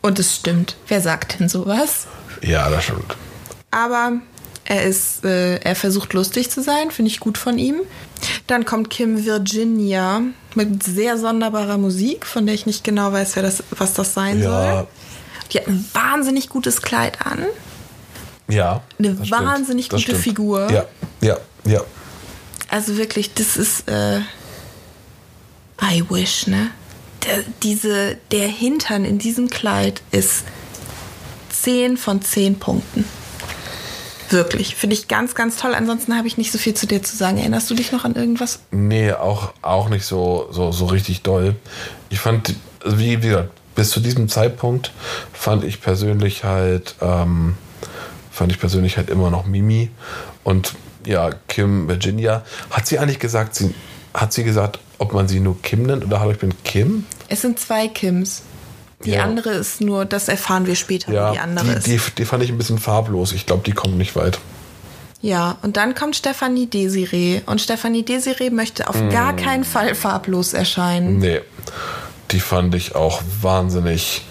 [0.00, 0.76] Und es stimmt.
[0.88, 2.06] Wer sagt denn sowas?
[2.42, 3.16] Ja, das stimmt.
[3.70, 4.12] Aber
[4.64, 7.76] er ist, äh, er versucht lustig zu sein, finde ich gut von ihm.
[8.46, 10.22] Dann kommt Kim Virginia
[10.54, 14.40] mit sehr sonderbarer Musik, von der ich nicht genau weiß, wer das, was das sein
[14.42, 14.48] Ja.
[14.76, 14.86] soll.
[15.52, 17.44] Die hat ein wahnsinnig gutes Kleid an.
[18.48, 18.82] Ja.
[18.98, 20.22] Eine stimmt, wahnsinnig das gute stimmt.
[20.22, 20.70] Figur.
[20.72, 20.84] Ja,
[21.20, 21.80] ja, ja.
[22.68, 24.20] Also wirklich, das ist äh,
[25.82, 26.70] I wish, ne?
[27.24, 30.44] Der, diese, der Hintern in diesem Kleid ist
[31.50, 33.04] 10 von 10 Punkten.
[34.30, 34.74] Wirklich.
[34.74, 35.74] Finde ich ganz, ganz toll.
[35.74, 37.38] Ansonsten habe ich nicht so viel zu dir zu sagen.
[37.38, 38.60] Erinnerst du dich noch an irgendwas?
[38.70, 41.54] Nee, auch, auch nicht so, so, so richtig doll.
[42.08, 44.92] Ich fand, also wie, wie gesagt, bis zu diesem Zeitpunkt
[45.32, 47.56] fand ich persönlich halt, ähm,
[48.30, 49.90] fand ich persönlich halt immer noch Mimi
[50.44, 50.74] und
[51.06, 52.42] ja, Kim Virginia.
[52.70, 53.74] Hat sie eigentlich gesagt, sie,
[54.12, 57.06] hat sie gesagt, ob man sie nur Kim nennt oder hallo, ich bin Kim?
[57.28, 58.42] Es sind zwei Kims.
[59.04, 59.24] Die Ja.
[59.24, 61.86] andere ist nur, das erfahren wir später, Ja, wie die andere die, ist.
[61.86, 63.32] die, die fand ich ein bisschen farblos.
[63.32, 64.38] Ich glaube, die kommt nicht weit.
[65.22, 67.40] Ja, und dann kommt Stefanie Desiree.
[67.46, 69.36] Und Stefanie Desiree möchte auf gar Mm.
[69.36, 71.18] keinen Fall farblos erscheinen.
[71.18, 71.40] Nee,
[72.30, 74.24] die fand ich auch wahnsinnig,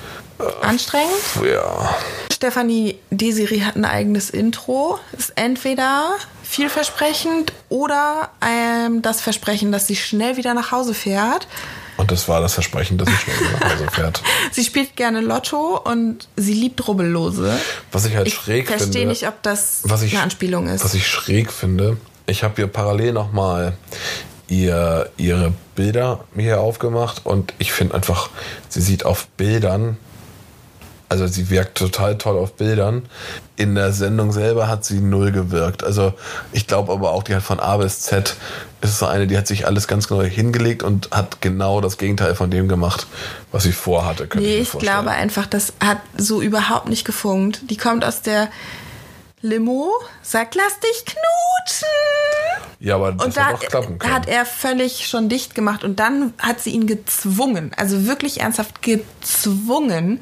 [0.62, 1.10] Anstrengend?
[1.46, 1.96] ja,
[2.34, 5.00] Stefanie Desiree hat ein eigenes Intro.
[5.18, 6.10] Ist entweder
[6.56, 11.48] vielversprechend oder ähm, das Versprechen, dass sie schnell wieder nach Hause fährt.
[11.98, 14.22] Und das war das Versprechen, dass sie schnell wieder nach Hause fährt.
[14.52, 17.58] Sie spielt gerne Lotto und sie liebt Rubbellose.
[17.91, 19.08] Was ich halt Ich schräg verstehe finde.
[19.08, 20.84] nicht, ob das ich, eine Anspielung ist.
[20.84, 23.78] Was ich schräg finde, ich habe hier parallel nochmal
[24.50, 28.30] ihr, ihre Bilder mir hier aufgemacht und ich finde einfach,
[28.70, 29.98] sie sieht auf Bildern,
[31.10, 33.04] also sie wirkt total toll auf Bildern.
[33.56, 35.84] In der Sendung selber hat sie null gewirkt.
[35.84, 36.13] Also
[36.52, 38.36] ich glaube aber auch, die hat von A bis Z,
[38.82, 42.36] ist so eine, die hat sich alles ganz genau hingelegt und hat genau das Gegenteil
[42.36, 43.08] von dem gemacht,
[43.52, 44.28] was sie vorhatte.
[44.36, 44.94] Nee, ich vorstellen.
[44.94, 47.62] glaube einfach, das hat so überhaupt nicht gefunkt.
[47.70, 48.50] Die kommt aus der
[49.41, 49.91] Limo,
[50.24, 51.88] sagt, lass dich knutschen.
[52.80, 54.13] Ja, aber das Und da hat auch klappen können.
[54.13, 58.82] hat er völlig schon dicht gemacht und dann hat sie ihn gezwungen, also wirklich ernsthaft
[58.82, 60.22] gezwungen,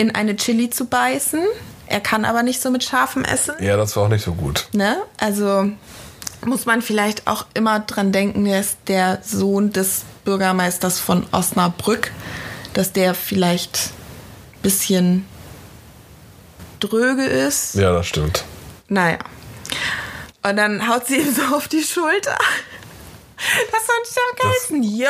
[0.00, 1.40] in eine Chili zu beißen.
[1.86, 3.54] Er kann aber nicht so mit scharfem Essen.
[3.60, 4.66] ja, das war auch nicht so gut.
[4.72, 4.96] Ne?
[5.18, 5.70] Also
[6.46, 12.12] muss man vielleicht auch immer dran denken, ist der Sohn des Bürgermeisters von Osnabrück,
[12.72, 13.90] dass der vielleicht
[14.54, 15.26] ein bisschen
[16.78, 17.74] dröge ist.
[17.74, 18.44] Ja, das stimmt.
[18.88, 19.18] Naja.
[20.42, 22.38] Und dann haut sie ihm so auf die Schulter.
[23.70, 24.82] Das soll schon heißen.
[24.82, 25.06] Yo.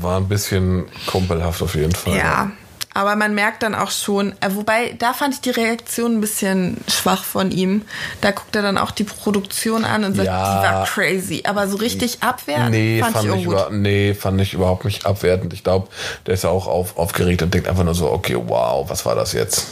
[0.00, 2.16] War ein bisschen kumpelhaft auf jeden Fall.
[2.16, 2.52] Ja.
[2.92, 6.76] Aber man merkt dann auch schon, äh, wobei, da fand ich die Reaktion ein bisschen
[6.88, 7.82] schwach von ihm.
[8.20, 10.60] Da guckt er dann auch die Produktion an und sagt, Ja.
[10.60, 11.42] die war crazy.
[11.46, 15.06] Aber so richtig abwertend Nee, fand, fand, ich ich über, nee, fand ich überhaupt nicht
[15.06, 15.52] abwertend.
[15.52, 15.88] Ich glaube,
[16.26, 19.14] der ist ja auch auf, aufgeregt und denkt einfach nur so, okay, wow, was war
[19.14, 19.66] das jetzt?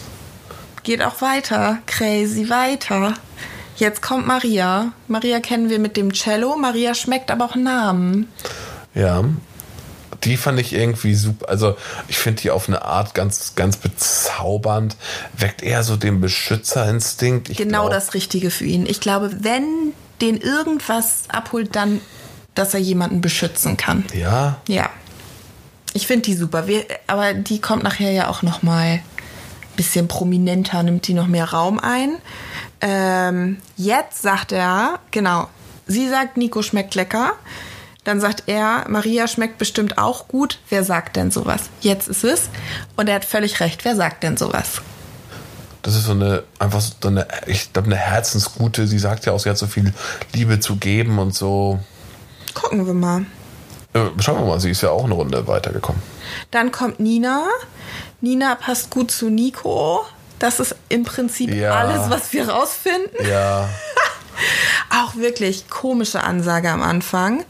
[0.84, 1.78] Geht auch weiter.
[1.86, 3.14] Crazy weiter.
[3.76, 4.92] Jetzt kommt Maria.
[5.08, 6.56] Maria kennen wir mit dem Cello.
[6.56, 8.32] Maria schmeckt aber auch Namen.
[8.94, 9.22] Ja.
[10.24, 11.48] Die fand ich irgendwie super.
[11.48, 11.76] Also,
[12.08, 14.96] ich finde die auf eine Art ganz, ganz bezaubernd.
[15.36, 17.48] Weckt eher so den Beschützerinstinkt.
[17.50, 18.86] Ich genau glaub, das Richtige für ihn.
[18.86, 22.00] Ich glaube, wenn den irgendwas abholt, dann,
[22.54, 24.04] dass er jemanden beschützen kann.
[24.14, 24.90] Ja, Ja.
[25.94, 26.66] Ich finde die super.
[26.66, 29.02] Wir, aber die kommt nachher ja auch noch mal ein
[29.76, 32.18] bisschen prominenter, nimmt die noch mehr Raum ein.
[32.80, 35.48] Ähm, jetzt sagt er, genau,
[35.86, 37.32] sie sagt, Nico schmeckt lecker.
[38.08, 40.60] Dann sagt er, Maria schmeckt bestimmt auch gut.
[40.70, 41.64] Wer sagt denn sowas?
[41.82, 42.48] Jetzt ist es.
[42.96, 43.84] Und er hat völlig recht.
[43.84, 44.80] Wer sagt denn sowas?
[45.82, 48.86] das ist so eine, einfach so eine, ich glaube, eine Herzensgute.
[48.86, 49.92] Sie sagt ja auch, sie hat so viel
[50.32, 51.80] Liebe zu geben und so.
[52.54, 53.26] Gucken wir mal.
[53.92, 56.00] Äh, Schauen wir mal, sie ist ja auch eine Runde weitergekommen.
[56.50, 57.46] Dann kommt Nina.
[58.22, 60.06] Nina passt gut zu Nico.
[60.38, 61.72] Das ist im Prinzip Ja.
[61.74, 63.26] alles, was wir rausfinden.
[63.28, 63.68] Ja.
[65.02, 67.44] Auch wirklich komische Ansage am Anfang.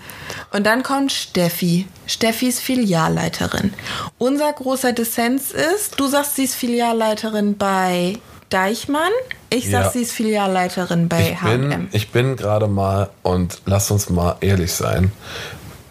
[0.50, 1.86] Und dann kommt Steffi.
[2.06, 3.74] Steffis Filialleiterin.
[4.16, 8.16] Unser großer Dissens ist, du sagst, sie ist Filialleiterin bei
[8.48, 9.12] Deichmann.
[9.50, 9.90] Ich sag, Ja.
[9.90, 11.88] sie ist Filialleiterin bei Ich bin, H&M.
[11.92, 15.12] ich bin gerade mal, und lasst uns mal ehrlich sein,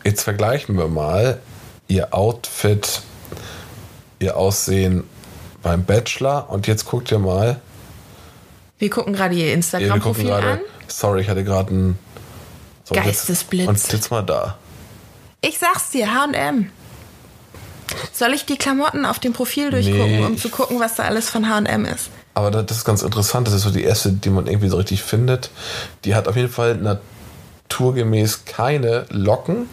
[0.03, 1.39] jetzt vergleichen wir mal
[1.87, 3.01] ihr Outfit,
[4.19, 5.03] ihr Aussehen
[5.61, 7.59] beim Bachelor und jetzt guckt ihr mal,
[8.79, 10.59] Wir gucken gerade ihr Instagram-Profil an.
[10.87, 11.99] sorry, ich hatte gerade einen
[12.87, 13.67] so, Geistesblitz.
[13.67, 14.57] Und jetzt mal da.
[15.41, 16.69] Ich sag's dir, H&M.
[18.11, 21.03] Soll ich die Klamotten auf dem Profil durchgucken, Nee, um ich- zu gucken, was da
[21.03, 22.09] alles von H&M ist?
[22.33, 25.01] Aber das ist ganz interessant, das ist so die erste, die man irgendwie so richtig
[25.03, 25.49] findet.
[26.05, 29.69] Die hat auf jeden Fall naturgemäß keine Locken.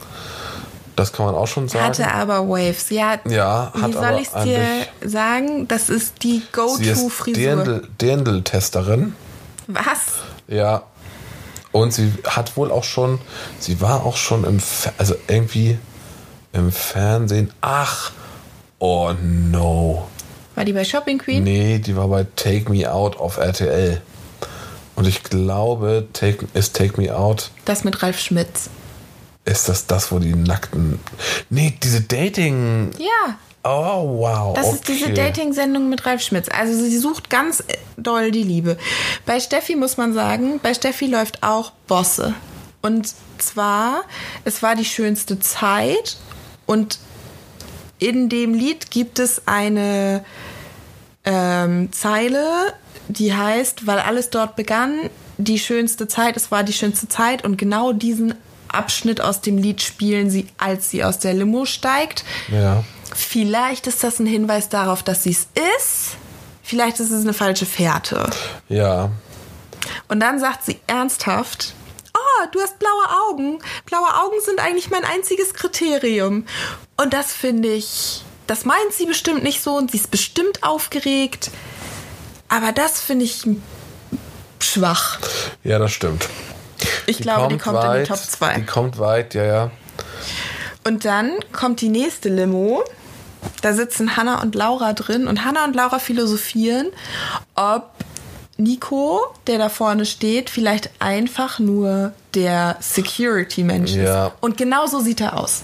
[0.96, 1.84] Das kann man auch schon sagen.
[1.84, 2.90] Hatte aber Waves.
[2.90, 4.60] Ja, Ja, wie hat soll aber ich's dir
[5.04, 5.66] sagen?
[5.68, 7.34] Das ist die Go-To-Frisur.
[7.34, 9.14] Dirndl- Dirndl-Testerin.
[9.66, 9.98] Was?
[10.46, 10.84] Ja.
[11.74, 13.18] Und sie hat wohl auch schon,
[13.58, 14.60] sie war auch schon im,
[14.96, 15.76] also irgendwie
[16.52, 17.50] im Fernsehen.
[17.60, 18.12] Ach,
[18.78, 20.06] oh no.
[20.54, 21.42] War die bei Shopping Queen?
[21.42, 24.00] Nee, die war bei Take Me Out auf RTL.
[24.94, 28.70] Und ich glaube, take, ist Take Me Out, Das mit Ralf Schmitz.
[29.44, 31.00] ist das das, wo die nackten.
[31.50, 32.92] Nee, diese Dating.
[32.98, 33.34] Ja,
[33.66, 34.54] Oh, wow.
[34.54, 34.74] das okay.
[34.74, 36.48] ist diese Dating-Sendung mit Ralf Schmitz.
[36.50, 37.64] Also sie sucht ganz
[37.96, 38.76] doll die Liebe.
[39.24, 42.34] Bei Steffi muss man sagen, bei Steffi läuft auch Bosse.
[42.82, 44.02] Und zwar,
[44.44, 46.18] es war die schönste Zeit
[46.66, 46.98] und
[47.98, 50.22] in dem Lied gibt es eine
[51.24, 52.74] ähm, Zeile,
[53.08, 57.56] die heißt, weil alles dort begann, die schönste Zeit, es war die schönste Zeit und
[57.56, 58.34] genau diesen
[58.68, 62.24] Abschnitt aus dem Lied spielen sie, als sie aus der Limo steigt.
[62.52, 62.84] Ja.
[63.14, 65.46] Vielleicht ist das ein Hinweis darauf, dass sie es
[65.78, 66.16] ist.
[66.62, 68.28] Vielleicht ist es eine falsche Fährte.
[68.68, 69.10] Ja.
[70.08, 71.74] Und dann sagt sie ernsthaft,
[72.14, 73.58] oh, du hast blaue Augen.
[73.86, 76.46] Blaue Augen sind eigentlich mein einziges Kriterium.
[76.96, 81.50] Und das finde ich, das meint sie bestimmt nicht so und sie ist bestimmt aufgeregt.
[82.48, 83.46] Aber das finde ich
[84.58, 85.18] schwach.
[85.62, 86.28] Ja, das stimmt.
[87.06, 88.54] Ich glaube, die kommt in die Top 2.
[88.54, 89.70] Die kommt weit, ja, ja.
[90.86, 92.84] Und dann kommt die nächste Limo.
[93.62, 96.88] Da sitzen Hanna und Laura drin und Hanna und Laura philosophieren,
[97.54, 97.90] ob
[98.56, 104.26] Nico, der da vorne steht, vielleicht einfach nur der Security-Mensch Ja.
[104.28, 104.32] ist.
[104.40, 105.62] Und genau so sieht er aus.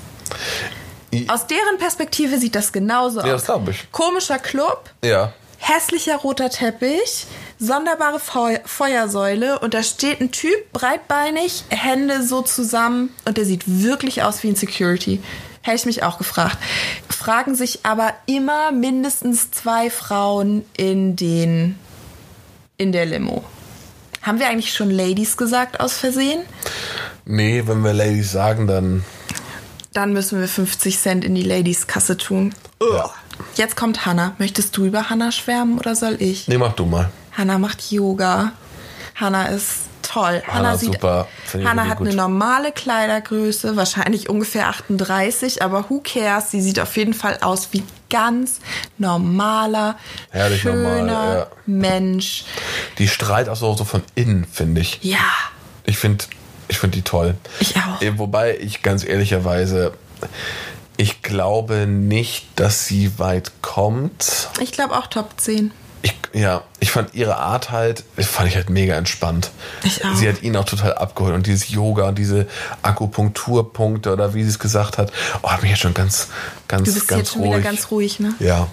[1.28, 3.44] Aus deren Perspektive sieht das genauso Ja, aus.
[3.44, 3.90] das ich.
[3.92, 5.32] Komischer Club, Ja.
[5.58, 7.26] hässlicher roter Teppich,
[7.58, 13.64] sonderbare Feu Feuersäule und da steht ein Typ, breitbeinig, Hände so zusammen und der sieht
[13.66, 15.20] wirklich aus wie ein Security.
[15.62, 16.56] Hätte ich mich auch gefragt.
[17.08, 21.78] Fragen sich aber immer mindestens zwei Frauen in den
[22.78, 23.44] in der Limo.
[24.22, 26.42] Haben wir eigentlich schon Ladies gesagt aus Versehen?
[27.26, 29.04] Nee, wenn wir Ladies sagen, dann.
[29.92, 32.54] Dann müssen wir 50 Cent in die Ladies-Kasse tun.
[32.80, 33.10] Ja.
[33.56, 34.34] Jetzt kommt Hannah.
[34.38, 36.48] Möchtest du über Hannah schwärmen oder soll ich?
[36.48, 37.10] Nee, mach du mal.
[37.32, 38.52] Hannah macht Yoga.
[39.14, 40.42] Hannah ist toll.
[40.46, 41.28] Hannah ist super.
[41.44, 42.06] Finde ich Hannah wirklich hat gut.
[42.08, 46.50] eine normale Kleidergröße, wahrscheinlich ungefähr 38, aber who cares?
[46.50, 48.58] Sie sieht auf jeden Fall aus wie ganz
[48.98, 49.96] normaler,
[50.30, 51.46] Herrlich schöner normal, ja.
[51.66, 52.44] Mensch.
[52.98, 54.98] Die strahlt auch so, so von innen, finde ich.
[55.02, 55.18] Ja,
[55.84, 56.24] Ich finde
[56.68, 57.34] ich find die toll.
[57.58, 58.00] Ich auch.
[58.00, 59.92] Äh, Wobei ich ganz ehrlicherweise,
[60.96, 64.48] ich glaube nicht, dass sie weit kommt.
[64.60, 65.72] ich glaube auch Top 10.
[66.02, 69.50] Ich, ja, ich fand ihre Art halt, fand ich halt mega entspannt.
[69.84, 70.14] Ich auch.
[70.14, 72.46] Sie hat ihn auch total abgeholt und dieses Yoga und diese
[72.82, 76.28] Akupunkturpunkte oder wie sie es gesagt hat, oh, hat mich jetzt schon ganz,
[76.68, 77.52] ganz, Du bist ganz jetzt schon ruhig.
[77.52, 78.34] wieder ganz ruhig, ne?
[78.38, 78.68] ja,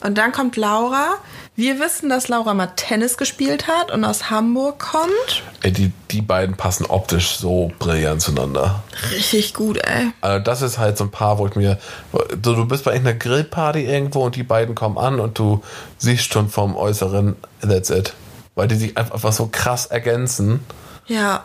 [0.00, 1.16] Und dann kommt Laura.
[1.58, 5.42] Wir wissen, dass Laura mal Tennis gespielt hat und aus Hamburg kommt.
[5.62, 8.82] Ey, die, die beiden passen optisch so brillant zueinander.
[9.10, 10.10] Richtig gut, ey.
[10.20, 11.78] Also das ist halt so ein Paar, wo ich mir,
[12.12, 15.62] du, du bist bei irgendeiner Grillparty irgendwo und die beiden kommen an und du
[15.96, 18.12] siehst schon vom Äußeren, that's it.
[18.54, 20.60] Weil die sich einfach so krass ergänzen.
[21.06, 21.44] Ja.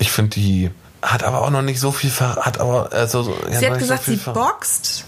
[0.00, 0.70] Ich finde, die
[1.02, 3.72] hat aber auch noch nicht so viel, ver hat aber, also, so- ja, Sie noch
[3.74, 5.04] hat gesagt, so sie boxt.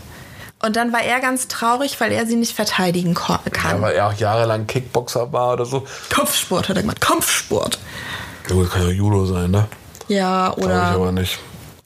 [0.65, 3.83] Und dann war er ganz traurig, weil er sie nicht verteidigen ko- Ja, kann.
[3.83, 5.85] weil er auch jahrelang Kickboxer war oder so.
[6.09, 7.01] Kampfsport hat er gemacht.
[7.01, 7.79] Kampfsport.
[8.49, 9.67] Gut, kann ja Judo sein, ne?
[10.09, 10.83] Ja, Glaube ich oder.
[10.83, 11.39] aber nicht.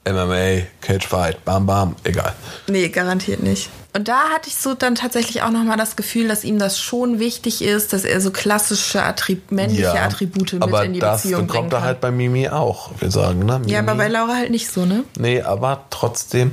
[0.05, 2.33] MMA, Cagefight, bam, bam, egal.
[2.67, 3.69] Nee, garantiert nicht.
[3.95, 7.19] Und da hatte ich so dann tatsächlich auch nochmal das Gefühl, dass ihm das schon
[7.19, 11.47] wichtig ist, dass er so klassische Attrib männliche Attribute mit aber in die das Beziehung
[11.47, 11.81] bekommt kann.
[11.81, 13.59] er halt bei Mimi auch, wir sagen, ne?
[13.59, 13.71] Mimi.
[13.71, 15.03] ja, aber bei Laura halt nicht so, ne?
[15.17, 16.51] Nee, aber trotzdem.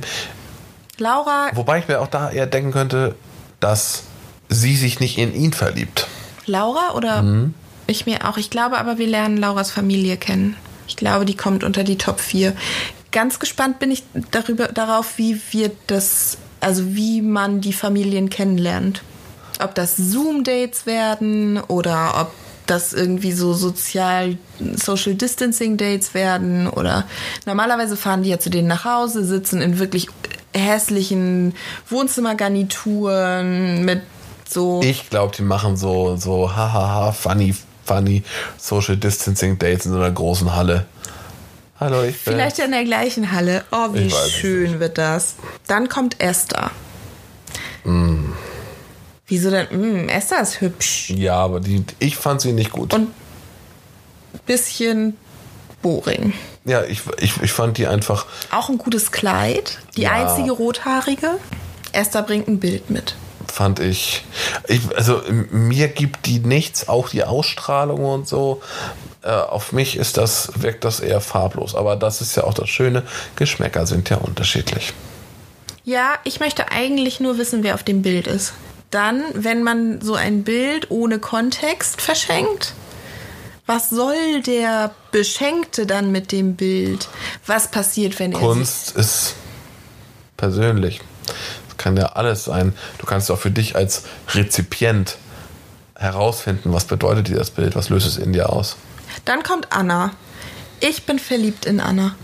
[0.97, 3.15] Laura, Wobei ich mir auch da eher denken könnte,
[3.59, 4.03] dass
[4.49, 6.07] sie sich nicht in ihn verliebt.
[6.45, 7.53] Laura oder Mhm.
[7.87, 8.37] ich mir auch.
[8.37, 10.55] Ich glaube aber, wir lernen Lauras Familie kennen.
[10.87, 12.53] Ich glaube, die kommt unter die Top 4.
[13.11, 19.01] Ganz gespannt bin ich darüber, darauf, wie wir das, also wie man die Familien kennenlernt.
[19.61, 22.31] Ob das Zoom-Dates werden oder ob
[22.67, 24.37] das irgendwie so sozial
[24.75, 27.05] Social Distancing Dates werden oder
[27.45, 30.07] normalerweise fahren die ja zu denen nach Hause, sitzen in wirklich
[30.53, 31.53] hässlichen
[31.89, 34.01] Wohnzimmergarnituren mit
[34.47, 37.55] so Ich glaube, die machen so, so, hahaha, funny,
[37.85, 38.23] funny
[38.57, 40.85] Social Distancing Dates in so einer großen Halle.
[41.79, 42.33] Hallo, ich bin.
[42.33, 43.63] Vielleicht ja in der gleichen Halle.
[43.71, 45.35] Oh, wie schön wird das.
[45.67, 46.71] Dann kommt Esther.
[47.83, 48.31] Mm.
[49.27, 49.67] Wieso denn?
[50.05, 51.11] Mm, Esther ist hübsch.
[51.11, 52.93] Ja, aber die, ich fand sie nicht gut.
[52.93, 53.09] Und
[54.45, 55.17] bisschen
[55.87, 56.33] boring.
[56.65, 58.25] ja, ich, ich, ich fand die einfach.
[58.51, 59.79] Auch ein gutes Kleid.
[59.95, 60.11] Die Ja.
[60.11, 61.29] einzige rothaarige.
[61.93, 63.15] Esther bringt ein Bild mit.
[63.51, 64.25] fand ich,
[64.67, 65.21] ich also
[65.51, 68.61] mir gibt die nichts, auch die Ausstrahlung und so.
[69.23, 71.73] Äh, auf mich ist das, wirkt das eher farblos.
[71.73, 73.03] Aber das ist ja auch das Schöne.
[73.37, 74.93] Geschmäcker sind ja unterschiedlich.
[75.85, 78.53] Ja, ich möchte eigentlich nur wissen, wer auf dem Bild ist.
[78.91, 82.73] Dann, wenn man so ein Bild ohne Kontext verschenkt,
[83.67, 87.07] Was soll der Beschenkte dann mit dem Bild?
[87.45, 89.35] Was passiert, wenn er Kunst ist
[90.37, 91.01] persönlich.
[91.25, 92.73] Das kann ja alles sein.
[92.99, 95.17] Du kannst auch für dich als Rezipient
[95.95, 98.77] herausfinden, was bedeutet dir das Bild, was löst es in dir aus.
[99.25, 100.13] Dann kommt Anna.
[100.79, 102.15] Ich bin verliebt in Anna.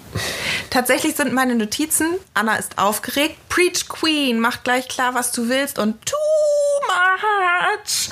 [0.70, 5.80] Tatsächlich sind meine Notizen, Anna ist aufgeregt, Preach Queen, mach gleich klar, was du willst
[5.80, 6.16] und too
[6.86, 8.10] much.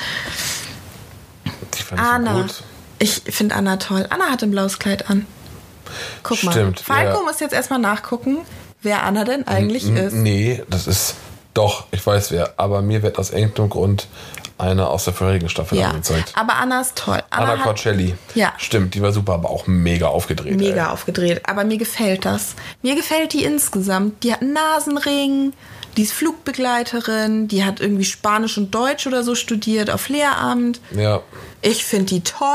[1.77, 2.33] Die fand ich Anna.
[2.33, 2.63] so gut.
[3.01, 4.05] Ich finde Anna toll.
[4.09, 5.25] Anna hat ein blaues Kleid an.
[6.23, 6.51] Guck mal.
[6.51, 7.23] Stimmt, Falco ja.
[7.25, 8.37] muss jetzt erstmal nachgucken,
[8.81, 10.13] wer Anna denn eigentlich N- ist.
[10.13, 11.15] Nee, das ist
[11.53, 14.07] doch, ich weiß wer, aber mir wird aus irgendeinem Grund
[14.57, 16.33] eine aus der vorherigen Staffel Ja, angezeigt.
[16.35, 17.21] aber Anna ist toll.
[17.31, 18.15] Anna hat Corcelli.
[18.35, 18.53] Ja.
[18.57, 20.55] Stimmt, die war super, aber auch mega aufgedreht.
[20.55, 20.91] mega Ey.
[20.93, 21.41] aufgedreht.
[21.49, 22.55] Aber mir gefällt das.
[22.83, 24.23] Mir gefällt die insgesamt.
[24.23, 25.53] Die hat einen Nasenring,
[25.97, 30.79] die ist Flugbegleiterin, die hat irgendwie Spanisch und Deutsch oder so studiert auf Lehramt.
[30.95, 31.21] Ja.
[31.61, 32.47] Ich finde die toll.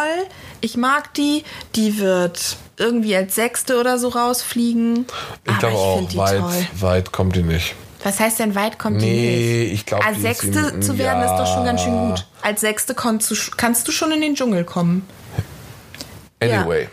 [0.60, 1.44] Ich mag die.
[1.74, 5.06] Die wird irgendwie als Sechste oder so rausfliegen.
[5.46, 6.66] Ich glaube auch, die weit, toll.
[6.80, 7.74] weit kommt die nicht.
[8.02, 9.72] Was heißt denn weit kommt die Nee, nicht?
[9.74, 11.32] ich glaube, Als die ist Sechste im- zu werden, ja.
[11.34, 12.26] ist doch schon ganz schön gut.
[12.42, 15.06] Als Sechste kannst du, kannst du schon in den Dschungel kommen.
[16.40, 16.88] Anyway.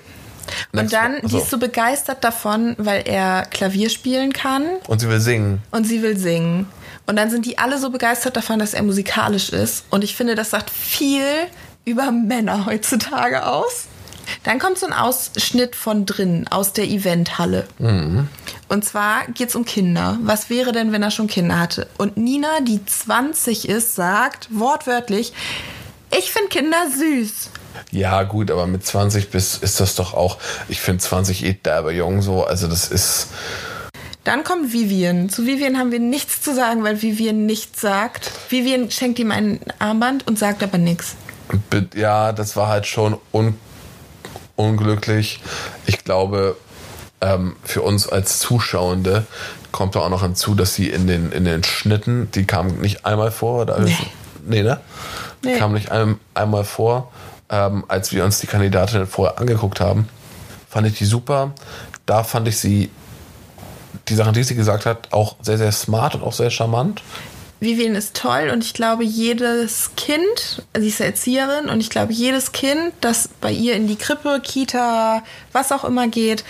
[0.72, 5.20] Und dann, die ist so begeistert davon, weil er Klavier spielen kann Und sie will
[5.22, 5.62] singen.
[5.72, 6.68] und sie will singen.
[7.06, 9.86] Und dann sind die alle so begeistert davon, dass er musikalisch ist.
[9.90, 11.26] Und ich finde, das sagt viel
[11.86, 13.86] über Männer heutzutage aus.
[14.44, 17.68] Dann kommt so ein Ausschnitt von drinnen, aus der Eventhalle.
[18.70, 20.18] Und zwar geht es um Kinder.
[20.22, 21.88] Was wäre denn, wenn er schon Kinder hatte?
[21.98, 25.34] Und Nina, die 20 ist, sagt wortwörtlich,
[26.18, 27.50] ich finde Kinder süß.
[27.92, 31.92] Ja, gut, aber mit 20 bis ist das doch auch, ich finde 20 eh derbe
[31.94, 33.28] jung so, also das ist,
[34.24, 35.30] Dann kommt Vivian.
[35.30, 38.32] Zu Vivian haben wir nichts zu sagen, weil Vivian nichts sagt.
[38.50, 41.16] Vivian schenkt ihm ein Armband und sagt aber nichts.
[41.96, 43.56] ja, das war halt schon un,
[44.56, 45.42] unglücklich.
[45.86, 46.56] Ich glaube,
[47.22, 49.26] ähm, für uns als Zuschauende
[49.72, 53.06] kommt da auch noch hinzu, dass sie in den, in den Schnitten, die kamen nicht
[53.06, 53.80] einmal vor, oder?
[53.80, 53.98] Nee.
[54.46, 54.80] Nee, ne?
[55.44, 55.58] Die Nee.
[55.58, 57.12] kamen nicht ein, einmal vor,
[57.54, 60.10] ähm, als wir uns die Kandidatin vorher angeguckt haben.
[60.68, 61.54] Fand ich die super.
[62.08, 62.90] Da fand ich sie,
[64.08, 67.04] die Sachen, die sie gesagt hat, auch sehr, sehr smart und auch sehr charmant.
[67.60, 72.52] Vivian ist toll und ich glaube, jedes Kind, sie ist Erzieherin und ich glaube, jedes
[72.52, 76.44] Kind, das bei ihr in die Krippe, Kita, was auch immer geht,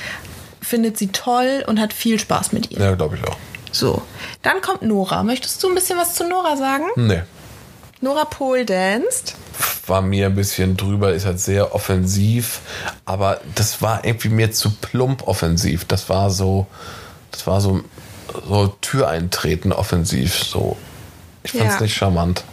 [0.61, 2.79] findet sie toll und hat viel Spaß mit ihr.
[2.79, 3.37] Ja, glaube ich auch.
[3.71, 4.01] So,
[4.41, 5.23] dann kommt Nora.
[5.23, 6.85] Möchtest du ein bisschen was zu Nora sagen?
[6.95, 7.23] Nee.
[8.01, 9.35] Nora Pole danced.
[9.87, 12.59] War mir ein bisschen drüber, ist halt sehr offensiv,
[13.05, 15.85] aber das war irgendwie mir zu plump offensiv.
[15.85, 16.67] Das war so,
[17.31, 17.81] das war so,
[18.47, 20.43] so Türeintreten offensiv.
[20.43, 20.77] So,
[21.43, 21.81] ich fand's Ja.
[21.81, 22.43] nicht charmant.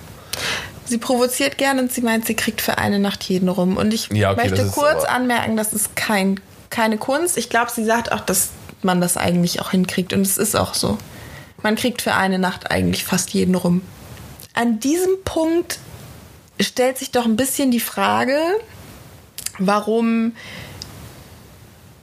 [0.85, 3.77] Sie provoziert gerne und sie meint, sie kriegt für eine Nacht jeden rum.
[3.77, 7.37] Und ich Ja, okay, möchte kurz anmerken, das ist kein, keine Kunst.
[7.39, 8.49] Ich glaube, sie sagt auch, dass
[8.83, 10.13] man das eigentlich auch hinkriegt.
[10.13, 10.99] Und es ist auch so.
[11.63, 13.83] Man kriegt für eine Nacht eigentlich fast jeden rum.
[14.55, 15.79] An diesem Punkt
[16.61, 18.39] stellt sich doch ein bisschen die Frage,
[19.59, 20.33] warum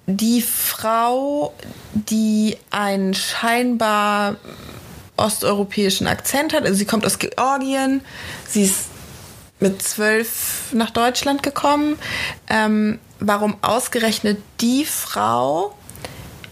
[0.05, 1.53] die Frau,
[1.93, 4.37] die einen scheinbar
[5.17, 8.01] osteuropäischen Akzent hat, also sie kommt aus Georgien,
[8.47, 8.85] sie ist
[9.59, 11.97] mit zwölf nach Deutschland gekommen,
[12.49, 15.75] ähm, warum ausgerechnet die Frau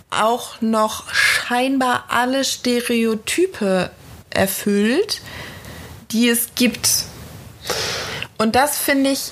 [0.09, 3.91] auch noch scheinbar alle Stereotype
[4.31, 5.21] erfüllt,
[6.11, 7.05] die es gibt.
[8.37, 9.31] Und das finde ich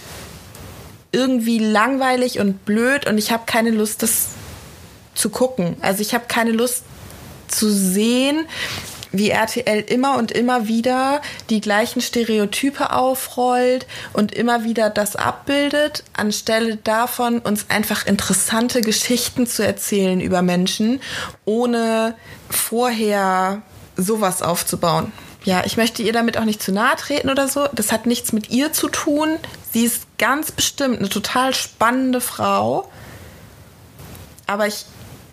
[1.12, 4.30] irgendwie langweilig und blöd und ich habe keine Lust, das
[5.14, 5.78] zu gucken.
[5.82, 6.84] Also ich habe keine Lust
[7.48, 8.48] zu sehen,
[9.12, 16.04] wie RTL immer und immer wieder die gleichen Stereotype aufrollt und immer wieder das abbildet,
[16.14, 21.00] anstelle davon uns einfach interessante Geschichten zu erzählen über Menschen,
[21.46, 22.16] ohne
[22.50, 23.62] vorher
[23.96, 25.12] sowas aufzubauen.
[25.44, 27.68] Ja, ich möchte ihr damit auch nicht zu nahe treten oder so.
[27.74, 29.38] Das hat nichts mit ihr zu tun.
[29.72, 32.90] Sie ist ganz bestimmt eine total spannende Frau.
[34.48, 34.86] Aber ich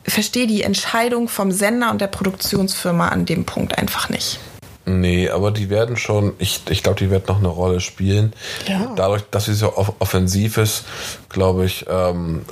[0.04, 4.40] verstehe die Entscheidung vom Sender und der Produktionsfirma an dem Punkt einfach nicht.
[4.86, 8.32] Nee, aber die werden schon, ich, ich glaube, die wird noch eine Rolle spielen.
[8.66, 8.92] Ja.
[8.96, 10.84] Dadurch, dass sie so off offensiv ist,
[11.28, 12.42] glaube ich, ähm,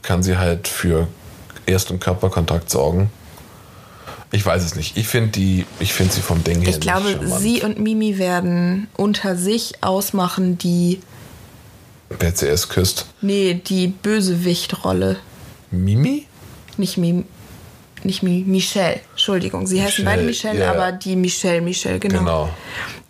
[0.00, 1.08] kann sie halt für
[1.66, 3.10] Erst- und Körperkontakt sorgen.
[4.32, 4.96] Ich weiß es nicht.
[4.96, 8.88] Ich finde die, ich finde sie vom Ding her Ich glaube, sie und Mimi werden
[8.96, 11.00] unter sich ausmachen die,
[12.08, 13.06] Wer zuerst küsst.
[13.20, 15.18] nee, die Bösewichtrolle.
[15.70, 16.26] Mimi?
[16.78, 17.24] Nicht Mimi.
[18.04, 19.66] Nicht Mi Michelle, Entschuldigung.
[19.68, 20.82] Sie heißen beide Michelle, Michelle, ja.
[20.82, 22.18] aber die Michelle, Michelle, genau.
[22.18, 22.48] Genau.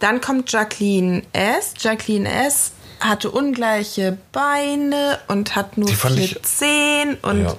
[0.01, 1.73] Dann kommt Jacqueline S.
[1.79, 2.73] Jacqueline S.
[3.01, 7.57] hatte ungleiche Beine und hat nur vier Zehen und Ja.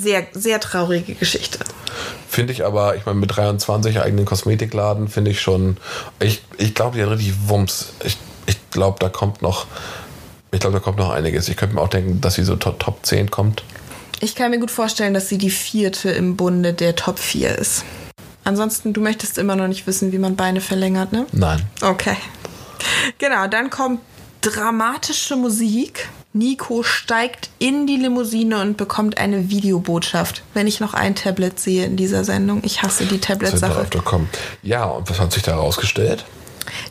[0.00, 1.58] Sehr, sehr traurige Geschichte.
[2.28, 5.76] Finde ich aber, ich meine, mit 23 eigenen Kosmetikladen finde ich schon,
[6.20, 7.92] ich, ich glaube, die hat richtig Wumms.
[8.04, 9.66] Ich, ich glaube, da kommt noch,
[10.52, 11.48] ich glaube, da kommt noch einiges.
[11.48, 13.64] Ich könnte mir auch denken, dass sie so Top, Top 10 kommt.
[14.20, 17.84] Ich kann mir gut vorstellen, dass sie die vierte im Bunde der Top 4 ist.
[18.44, 21.26] Ansonsten, du möchtest immer noch nicht wissen, wie man Beine verlängert, ne?
[21.32, 21.62] Nein.
[21.82, 22.16] Okay.
[23.18, 24.00] Genau, dann kommt
[24.40, 26.08] dramatische Musik.
[26.32, 30.42] Nico steigt in die Limousine und bekommt eine Videobotschaft.
[30.54, 32.62] Wenn ich noch ein Tablet sehe in dieser Sendung.
[32.64, 33.86] Ich hasse die Tablet-Sache.
[34.62, 36.24] Ja, und was hat sich da herausgestellt?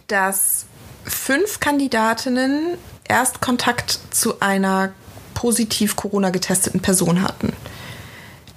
[0.08, 0.66] Dass
[1.04, 2.78] fünf Kandidatinnen
[3.08, 4.92] erst Kontakt zu einer
[5.34, 7.54] positiv Corona getesteten Person hatten.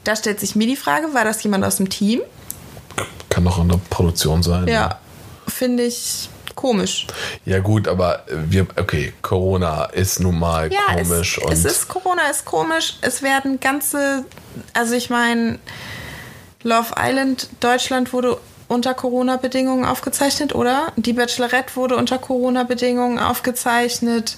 [0.04, 2.22] Da stellt sich mir die Frage, war das jemand aus dem Team?
[3.28, 4.66] Kann doch in der Produktion sein.
[4.66, 4.98] Ja,
[5.46, 7.06] finde ich komisch.
[7.44, 11.88] Ja, gut, aber wir, okay, Corona ist nun mal Ja, komisch es, und es ist
[11.88, 12.98] Corona ist komisch.
[13.00, 14.24] Es werden ganze,
[14.72, 15.58] also ich meine,
[16.62, 18.38] Love Island Deutschland wurde
[18.68, 20.92] unter Corona-Bedingungen aufgezeichnet, oder?
[20.96, 24.36] Die Bachelorette wurde unter Corona-Bedingungen aufgezeichnet.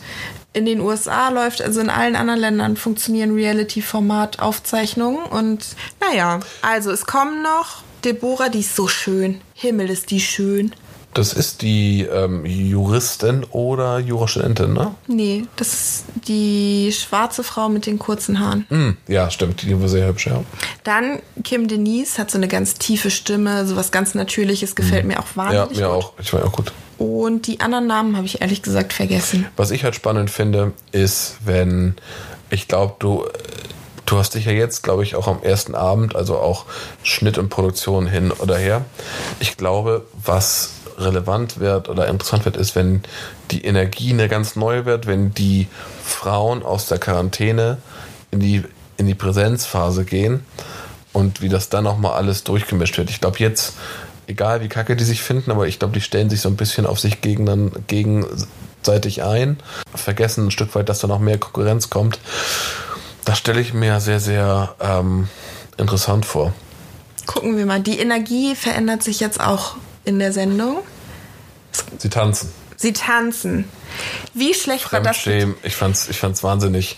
[0.54, 5.22] In den USA läuft, also in allen anderen Ländern funktionieren Reality-Format-Aufzeichnungen.
[5.24, 9.40] Und naja, also es kommen noch Deborah, die ist so schön.
[9.54, 10.72] Himmel ist die schön.
[11.14, 14.94] Das ist die ähm, Juristin oder Jurastudentin, ne?
[15.06, 18.64] Nee, das ist die schwarze Frau mit den kurzen Haaren.
[18.68, 20.42] Hm, ja, stimmt, die war sehr hübsch, ja.
[20.84, 25.18] Dann Kim Denise hat so eine ganz tiefe Stimme, so was ganz Natürliches, gefällt mir
[25.20, 25.94] auch Ja, wahnsinnig mir gut.
[25.94, 26.12] auch.
[26.18, 26.72] Ich war auch gut.
[26.98, 29.46] Und die anderen Namen habe ich ehrlich gesagt vergessen.
[29.56, 31.96] Was ich halt spannend finde, ist, wenn
[32.48, 33.24] ich glaube, du,
[34.06, 36.66] du hast dich ja jetzt, glaube ich, auch am ersten Abend, also auch
[37.02, 38.84] Schnitt und Produktion hin oder her.
[39.40, 43.02] Ich glaube, was relevant wird oder interessant wird, ist, wenn
[43.50, 45.68] die Energie eine ganz neue wird, wenn die
[46.04, 47.78] Frauen aus der Quarantäne
[48.30, 48.64] in die,
[48.96, 50.44] in die Präsenzphase gehen
[51.12, 53.10] und wie das dann nochmal alles durchgemischt wird.
[53.10, 53.74] Ich glaube jetzt,
[54.26, 56.86] egal wie kacke die sich finden, aber ich glaube, die stellen sich so ein bisschen
[56.86, 59.58] auf sich gegen, gegenseitig ein,
[59.94, 62.18] vergessen ein Stück weit, dass da noch mehr Konkurrenz kommt.
[63.24, 65.28] Das stelle ich mir sehr, sehr ähm,
[65.76, 66.52] interessant vor.
[67.26, 67.80] Gucken wir mal.
[67.80, 70.78] Die Energie verändert sich jetzt auch in der Sendung.
[71.98, 72.52] Sie tanzen.
[72.76, 73.64] Sie tanzen.
[74.34, 75.18] Wie schlecht war das?
[75.18, 76.96] Fremdschämen, ich fand's, ich fand's wahnsinnig,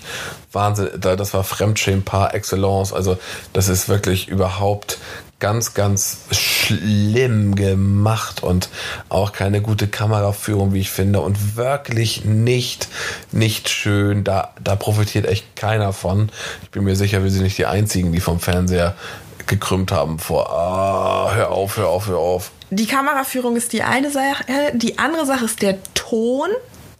[0.52, 3.18] Wahnsinn, da- das war Fremdschämen par excellence, also
[3.52, 4.98] das ist wirklich überhaupt
[5.40, 8.68] ganz, ganz schlimm gemacht und
[9.10, 12.88] auch keine gute Kameraführung, wie ich finde und wirklich nicht,
[13.32, 16.30] nicht schön, da, da profitiert echt keiner von.
[16.62, 18.94] Ich bin mir sicher, wir sind nicht die Einzigen, die vom Fernseher
[19.46, 22.50] gekrümmt haben vor, ah, hör auf, hör auf, hör auf.
[22.74, 24.44] Die Kameraführung ist die eine Sache.
[24.72, 26.48] Die andere Sache ist der Ton,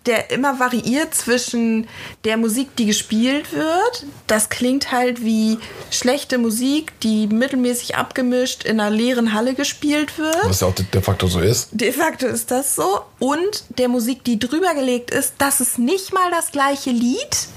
[0.06, 1.88] der immer variiert zwischen
[2.22, 4.06] der Musik, die gespielt wird.
[4.28, 5.58] Das klingt halt wie
[5.90, 10.44] schlechte Musik, die mittelmäßig abgemischt in einer leeren Halle gespielt wird.
[10.44, 11.70] Was ja auch de facto so ist.
[11.72, 13.00] De facto ist das so.
[13.18, 17.48] Und der Musik, die drüber gelegt ist, das ist nicht mal das gleiche Lied.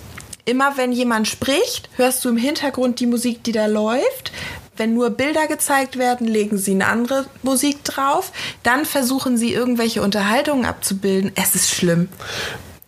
[0.45, 4.31] Immer wenn jemand spricht, hörst du im Hintergrund die Musik, die da läuft.
[4.77, 8.31] Wenn nur Bilder gezeigt werden, legen sie eine andere Musik drauf.
[8.63, 11.31] Dann versuchen sie irgendwelche Unterhaltungen abzubilden.
[11.35, 12.09] Es ist schlimm.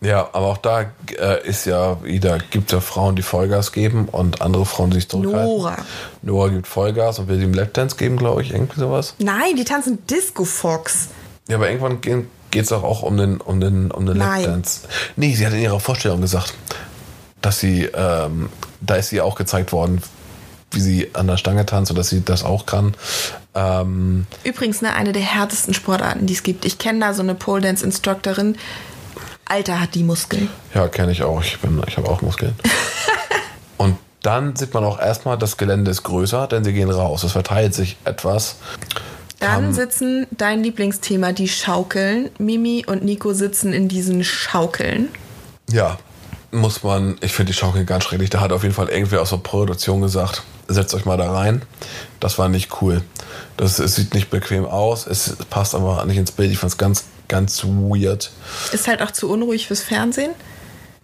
[0.02, 4.40] Ja, aber auch da äh, ist ja wieder, gibt ja Frauen, die Vollgas geben und
[4.40, 5.46] andere Frauen, die sich zurückhalten.
[5.46, 5.76] Nora.
[6.22, 9.14] Nora gibt Vollgas und will sie im Lapdance geben, glaube ich, irgendwie sowas.
[9.18, 11.08] Nein, die tanzen Disco Fox.
[11.48, 14.42] Ja, aber irgendwann geht es doch auch um den, um den, um den Nein.
[14.42, 14.80] Lapdance.
[15.16, 16.54] Nee, sie hat in ihrer Vorstellung gesagt,
[17.42, 18.48] dass sie, ähm,
[18.80, 20.00] da ist sie auch gezeigt worden,
[20.72, 22.94] wie sie an der Stange tanzt und dass sie das auch kann.
[23.54, 26.64] Ähm, Übrigens, ne, eine der härtesten Sportarten, die es gibt.
[26.64, 28.56] Ich kenne da so eine Pole Dance Instructorin.
[29.46, 30.48] Alter hat die Muskeln.
[30.74, 31.42] Ja, kenne ich auch.
[31.42, 32.54] Ich, bin, ich habe auch Muskeln.
[33.78, 37.24] und dann sieht man auch erstmal, das Gelände ist größer, denn sie gehen raus.
[37.24, 38.56] Es verteilt sich etwas.
[39.40, 42.30] Dann sitzen dein Lieblingsthema, die Schaukeln.
[42.38, 45.08] Mimi und Nico sitzen in diesen Schaukeln.
[45.70, 45.98] Ja,
[46.52, 48.30] muss man, ich finde die Schaukel ganz schrecklich.
[48.30, 51.62] Da hat auf jeden Fall irgendwer aus der Produktion gesagt, setzt euch mal da rein.
[52.18, 53.02] Das war nicht cool.
[53.56, 56.50] Das, es sieht nicht bequem aus, es passt aber nicht ins Bild.
[56.50, 58.30] Ich fand es ganz, ganz weird.
[58.72, 60.32] Ist halt auch zu unruhig fürs Fernsehen.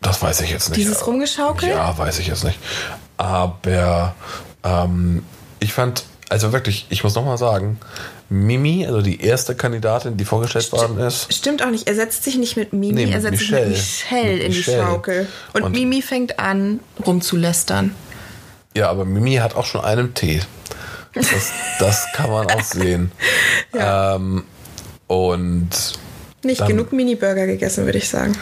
[0.00, 0.78] Das weiß ich jetzt nicht.
[0.78, 1.68] Dieses Rumgeschaukel?
[1.68, 2.58] Ja, weiß ich jetzt nicht.
[3.16, 4.14] Aber
[4.62, 5.24] ähm,
[5.58, 7.78] ich fand, also wirklich, ich muss nochmal sagen,
[8.28, 11.86] Mimi, also die erste Kandidatin, die vorgestellt worden ist, Stimmt auch nicht.
[11.86, 14.76] Er setzt sich nicht mit Mimi, Nee, er setzt sich mit Michelle Mit in Michelle.
[14.78, 15.28] die Schaukel.
[15.52, 17.94] Und, Und- Mimi fängt an, rumzulästern.
[18.74, 20.40] ja, aber Mimi hat auch schon einen Tee.
[21.14, 21.26] Das,
[21.78, 23.10] das kann man auch sehen.
[23.78, 24.44] ähm,
[25.06, 25.70] und
[26.42, 28.36] Nicht genug Mini-Burger gegessen, würde ich sagen.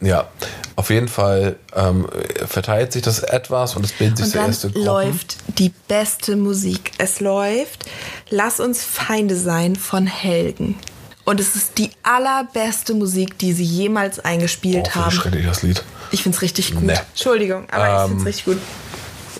[0.00, 0.28] Ja,
[0.76, 2.08] auf jeden Fall ähm,
[2.46, 4.84] verteilt sich das etwas und es bilden sich Und dann erste Gruppen.
[4.84, 6.92] läuft die beste Musik.
[6.98, 7.84] Es läuft
[8.32, 10.76] Lass uns Feinde sein von Helgen.
[11.24, 15.10] Und es ist die allerbeste Musik, die sie jemals eingespielt oh, haben.
[15.10, 15.84] schrecklich das Lied.
[16.10, 16.82] Ich find's richtig gut.
[16.82, 16.96] Nee.
[17.10, 18.58] Entschuldigung, aber ich Ähm, find's richtig gut.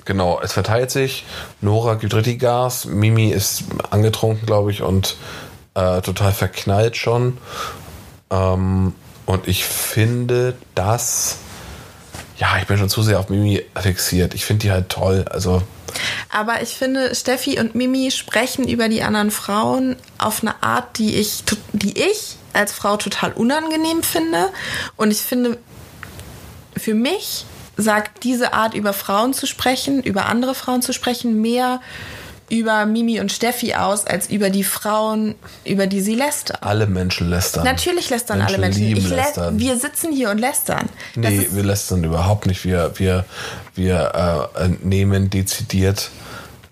[0.04, 1.24] Genau, es verteilt sich.
[1.62, 2.84] Nora gibt richtig Gas.
[2.84, 5.16] Mimi ist angetrunken, glaube ich, und
[5.74, 7.38] äh, total verknallt schon.
[8.30, 8.94] Ähm,
[9.26, 11.36] und ich finde, dass.
[12.38, 14.34] Ja, ich bin schon zu sehr auf Mimi fixiert.
[14.34, 15.24] Ich finde die halt toll.
[15.30, 15.62] Also,
[16.30, 21.14] Aber ich finde, Steffi und Mimi sprechen über die anderen Frauen auf eine Art, die
[21.16, 24.48] ich, die ich als Frau total unangenehm finde.
[24.96, 25.58] Und ich finde,
[26.76, 27.44] für mich
[27.76, 31.80] sagt diese Art, über Frauen zu sprechen, über andere Frauen zu sprechen, mehr
[32.52, 36.58] über Mimi und Steffi aus, als über die Frauen, über die sie lästern.
[36.60, 37.64] alle Menschen lästern.
[37.64, 38.82] Natürlich lästern alle Menschen.
[38.82, 39.58] lieben Ich lä lästern.
[39.58, 40.90] wir sitzen hier und lästern.
[41.14, 42.66] Nee, wir lästern überhaupt nicht.
[42.66, 43.24] Wir, wir,
[43.74, 46.10] wir äh, nehmen dezidiert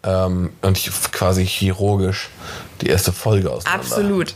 [0.02, 0.78] ähm, und
[1.12, 2.28] quasi chirurgisch
[2.82, 3.82] die erste Folge auseinander.
[3.82, 4.34] Absolut.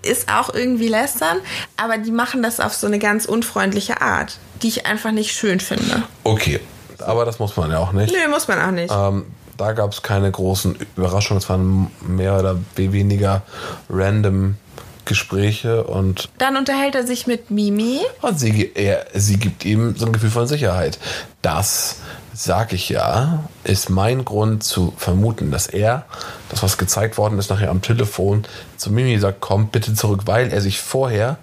[0.00, 1.40] Ist auch irgendwie lästern,
[1.76, 5.60] aber die machen das auf so eine ganz unfreundliche Art, die ich einfach nicht schön
[5.60, 6.04] finde.
[6.24, 6.58] Okay,
[7.00, 8.10] aber das muss man ja auch nicht.
[8.10, 8.90] Nö, muss man auch nicht.
[8.90, 9.26] Ähm,
[9.60, 11.42] da gab es keine großen Überraschungen.
[11.42, 13.42] Es waren mehr oder weniger
[13.90, 14.56] random
[15.04, 18.00] Gespräche und, Dann unterhält er sich mit Mimi.
[18.22, 20.98] und sie, er, sie gibt ihm so ein Gefühl von Sicherheit.
[21.42, 21.96] Das,
[22.32, 26.04] sag ich ja, ist mein Grund zu vermuten, dass er,
[26.48, 28.44] das was gezeigt worden ist nachher am Telefon,
[28.76, 31.38] zu Mimi sagt, komm bitte zurück, weil er sich vorher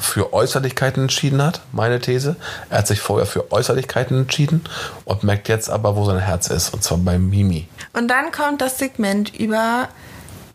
[0.00, 2.36] für Äußerlichkeiten entschieden hat, meine These.
[2.70, 4.64] Er hat sich vorher für Äußerlichkeiten entschieden
[5.04, 7.68] und merkt jetzt aber, wo sein Herz ist, und zwar bei Mimi.
[7.92, 9.88] Und dann kommt das Segment über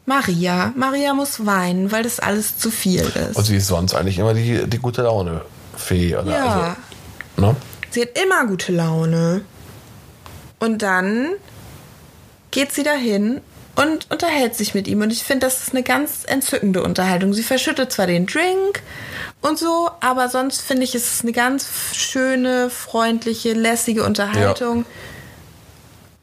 [0.05, 0.73] Maria.
[0.75, 3.35] Maria muss weinen, weil das alles zu viel ist.
[3.35, 6.15] Und sie ist sonst eigentlich immer die, die gute Laune-Fee.
[6.15, 6.77] Oder Ja.
[7.35, 7.55] Also, ne?
[7.91, 9.41] Sie hat immer gute Laune.
[10.59, 11.29] Und dann
[12.51, 13.41] geht sie dahin
[13.75, 15.01] und unterhält sich mit ihm.
[15.01, 17.33] Und ich finde, das ist eine ganz entzückende Unterhaltung.
[17.33, 18.81] Sie verschüttet zwar den Drink
[19.41, 24.85] und so, aber sonst finde ich, es ist eine ganz schöne, freundliche, lässige Unterhaltung.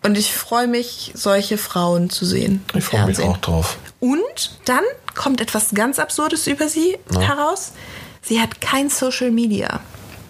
[0.03, 2.65] Und ich freue mich, solche Frauen zu sehen.
[2.75, 3.79] Ich freue mich auch drauf.
[4.01, 4.83] Und dann
[5.15, 7.73] kommt etwas ganz Absurdes über sie heraus.
[8.21, 9.81] Sie hat kein Social Media.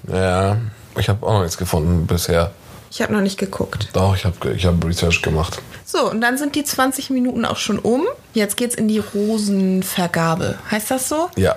[0.08, 0.58] Ja,
[0.96, 2.52] ich habe auch noch nichts gefunden bisher.
[2.92, 3.88] Ich habe noch nicht geguckt.
[3.94, 5.62] Doch, ich habe ich hab Research gemacht.
[5.86, 8.02] So, und dann sind die 20 Minuten auch schon um.
[8.34, 10.58] Jetzt geht's in die Rosenvergabe.
[10.70, 11.30] Heißt das so?
[11.36, 11.56] Ja.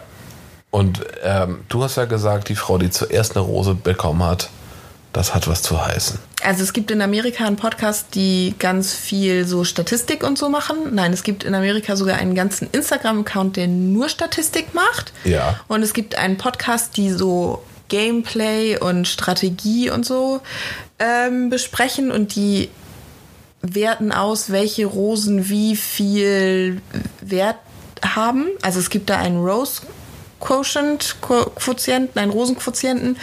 [0.72, 4.50] Und ähm, du hast ja gesagt, die Frau, die zuerst eine Rose bekommen hat,
[5.12, 6.20] das hat was zu heißen.
[6.42, 10.94] Also es gibt in Amerika einen Podcast, die ganz viel so Statistik und so machen.
[10.94, 15.12] Nein, es gibt in Amerika sogar einen ganzen Instagram-Account, der nur Statistik macht.
[15.26, 15.60] Ja.
[15.68, 20.42] Und es gibt einen Podcast, die so Gameplay und Strategie und so
[21.00, 22.70] ähm, besprechen und die
[23.62, 26.82] werten aus, welche Rosen wie viel
[27.22, 27.58] Wert
[28.04, 28.48] haben.
[28.62, 29.82] Also es gibt da einen Rose
[30.40, 33.18] Quotient, Qu- Quotienten, einen Rosenquotienten.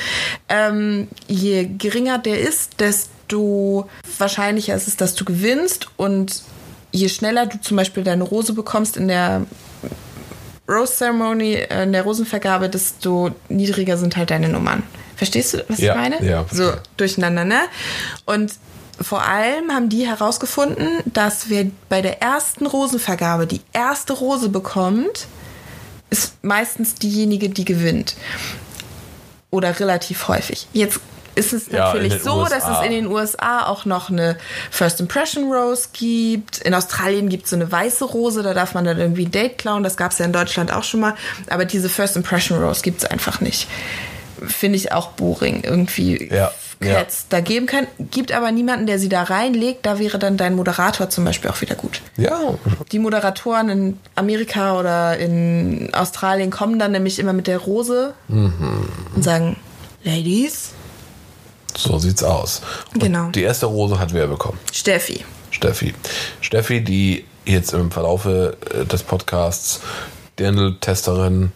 [0.49, 3.89] Ähm, je geringer der ist, desto
[4.19, 5.89] wahrscheinlicher ist es, dass du gewinnst.
[5.97, 6.43] Und
[6.91, 9.47] je schneller du zum Beispiel deine Rose bekommst in der
[10.73, 14.83] Rose Ceremony, äh, in der Rosenvergabe, desto niedriger sind halt deine Nummern.
[15.17, 16.25] Verstehst du, was Ja, ich meine?
[16.25, 17.61] ja, So, durcheinander, ne?
[18.25, 18.53] Und
[19.01, 25.27] vor allem haben die herausgefunden, dass wer bei der ersten Rosenvergabe die erste Rose bekommt,
[26.11, 28.15] ist meistens diejenige, die gewinnt.
[29.51, 30.67] Oder relativ häufig.
[30.73, 31.01] Jetzt
[31.35, 32.81] ist es Ja, natürlich so, dass USA.
[32.81, 34.37] es in den USA auch noch eine
[34.71, 36.59] First Impression Rose gibt.
[36.59, 39.83] In Australien gibt es so eine weiße Rose, da darf man dann irgendwie Date klauen.
[39.83, 41.15] Das gab es ja in Deutschland auch schon mal.
[41.49, 43.67] Aber diese First Impression Rose gibt es einfach nicht.
[44.47, 45.63] Finde ich auch boring.
[45.63, 46.95] Irgendwie Ja, ja.
[46.99, 47.87] hätte es da geben können.
[48.11, 49.87] Gibt aber niemanden, der sie da reinlegt.
[49.87, 52.03] Da wäre dann dein Moderator zum Beispiel auch wieder gut.
[52.17, 52.41] Ja,
[52.91, 58.89] Die Moderatoren in Amerika oder in Australien kommen dann nämlich immer mit der Rose Mhm.
[59.15, 59.57] und sagen,
[60.05, 60.71] Ladies,
[61.77, 62.63] so sieht's aus.
[62.95, 63.31] Und Genau.
[63.31, 64.59] Die erste Rose hat wer bekommen?
[64.73, 65.25] Steffi.
[65.51, 65.95] Steffi.
[66.41, 69.81] Steffi, die jetzt im Verlaufe äh, des Podcasts
[70.39, 71.53] Dirndl-Testerin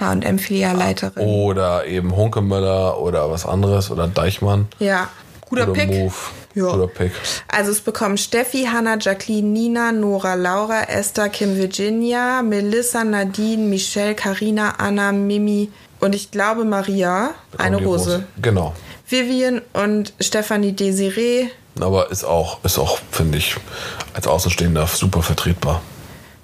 [0.00, 1.22] H&M-Filialleiterin.
[1.26, 4.66] oder eben Hunkemöller oder was anderes oder Deichmann.
[4.78, 5.08] Ja,
[5.48, 5.88] guter Pick.
[5.88, 6.14] Move.
[6.54, 6.70] Ja.
[6.70, 7.12] Guter Pick.
[7.48, 14.14] Also es bekommen Steffi, Hannah, Jacqueline, Nina, Nora, Laura, Esther, Kim, Virginia, Melissa, Nadine, Michelle,
[14.14, 15.70] Karina, Anna, Mimi
[16.04, 18.24] und ich glaube Maria eine Die Rose.
[18.40, 18.74] Genau.
[19.08, 21.48] Vivian und Stefanie Desiree.
[21.80, 23.56] Aber ist auch, ist auch, finde ich,
[24.14, 25.82] als Außenstehender super vertretbar.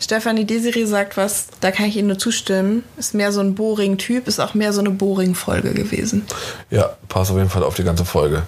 [0.00, 2.84] Stefanie Desiree sagt was, da kann ich Ihnen nur zustimmen.
[2.96, 6.24] Ist mehr so ein Boring-Typ, ist auch mehr so eine Boring-Folge gewesen.
[6.70, 8.44] Ja, passt auf jeden Fall auf die ganze Folge.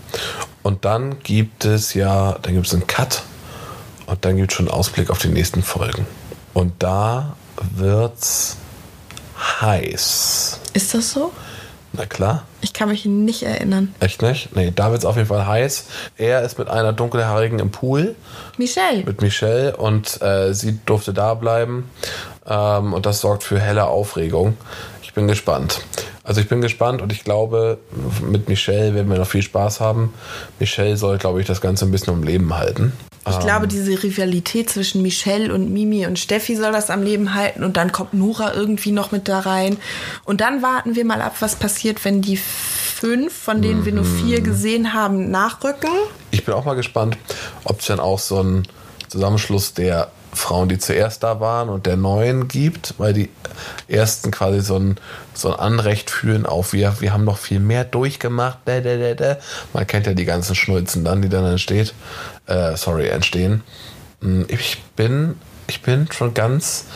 [0.63, 3.23] Und dann gibt es ja, dann gibt es einen Cut
[4.07, 6.07] und dann gibt es schon einen Ausblick auf die nächsten Folgen.
[6.55, 7.37] Und da
[7.75, 8.57] wird's
[9.43, 10.61] heiß.
[10.73, 11.33] Ist das so?
[11.93, 12.45] Na klar.
[12.63, 13.95] Ich kann mich nicht erinnern.
[14.01, 14.57] Echt nicht?
[14.57, 15.87] Nee, da wird's auf jeden Fall heiß.
[16.17, 18.15] Er ist mit einer dunkelhaarigen im Pool.
[18.57, 19.05] Michelle.
[19.05, 21.91] Mit Michelle und äh, sie durfte da bleiben.
[22.47, 24.57] Ähm, und das sorgt für helle Aufregung.
[25.03, 25.83] Ich bin gespannt.
[26.25, 27.79] Also ich bin gespannt und ich glaube,
[28.23, 30.15] mit Michelle werden wir noch viel Spaß haben.
[30.59, 32.93] Michelle soll, glaube ich, das Ganze ein bisschen am Leben halten.
[33.29, 37.63] Ich glaube, diese Rivalität zwischen Michelle und Mimi und Steffi soll das am Leben halten
[37.63, 39.77] und dann kommt Nora irgendwie noch mit da rein.
[40.25, 44.05] Und dann warten wir mal ab, was passiert, wenn die fünf, von denen wir nur
[44.05, 45.91] vier gesehen haben, nachrücken.
[46.33, 47.17] Ich bin auch mal gespannt,
[47.65, 48.67] ob es dann auch so einen
[49.09, 53.29] Zusammenschluss der Frauen, die zuerst da waren und der neuen gibt, weil die
[53.87, 54.97] ersten quasi so ein,
[55.35, 58.59] so ein Anrecht fühlen auf wir, wir haben noch viel mehr durchgemacht.
[58.65, 59.37] Da, da, da.
[59.75, 61.93] Man kennt ja die ganzen Schnulzen dann, die dann entsteht,
[62.47, 63.63] äh, sorry, entstehen.
[64.23, 66.87] Hm, Ich bin, ich bin schon ganz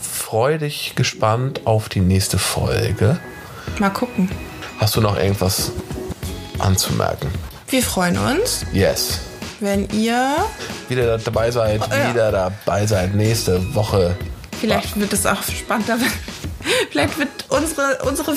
[0.00, 3.18] freudig gespannt auf die nächste Folge.
[3.78, 4.30] Mal gucken.
[4.78, 5.72] Hast du noch irgendwas
[6.58, 7.28] anzumerken?
[7.68, 9.20] Wir freuen uns, Yes.
[9.60, 10.36] Wenn ihr,
[10.88, 12.10] Wieder dabei seid, Oh, ja.
[12.12, 14.16] wieder dabei seid nächste Woche.
[14.60, 15.96] vielleicht wird es auch spannender,
[16.90, 18.34] vielleicht wird unsere, unsere,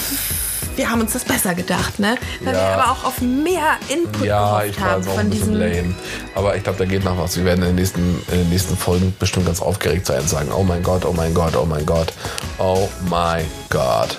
[0.76, 2.16] wir haben uns das besser gedacht, ne?
[2.44, 2.60] Weil Ja.
[2.60, 5.54] wir aber auch auf mehr Input Ja, gehofft ich war haben von diesem.
[5.56, 5.96] lame.
[6.34, 7.36] Aber ich glaube, da geht noch was.
[7.36, 10.50] Wir werden in den, nächsten, in den nächsten Folgen bestimmt ganz aufgeregt sein und sagen,
[10.58, 12.14] oh mein Gott, oh mein Gott, oh mein Gott,
[12.58, 14.18] oh mein Gott.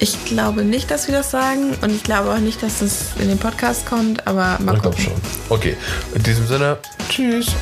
[0.00, 3.28] Ich glaube nicht, dass wir das sagen und ich glaube auch nicht, dass es in
[3.28, 5.04] den Podcast kommt, aber mal Ich glaube gucken.
[5.04, 5.14] schon.
[5.50, 5.76] Okay,
[6.14, 6.78] in diesem Sinne,
[7.08, 7.46] tschüss.
[7.46, 7.54] Tschüss.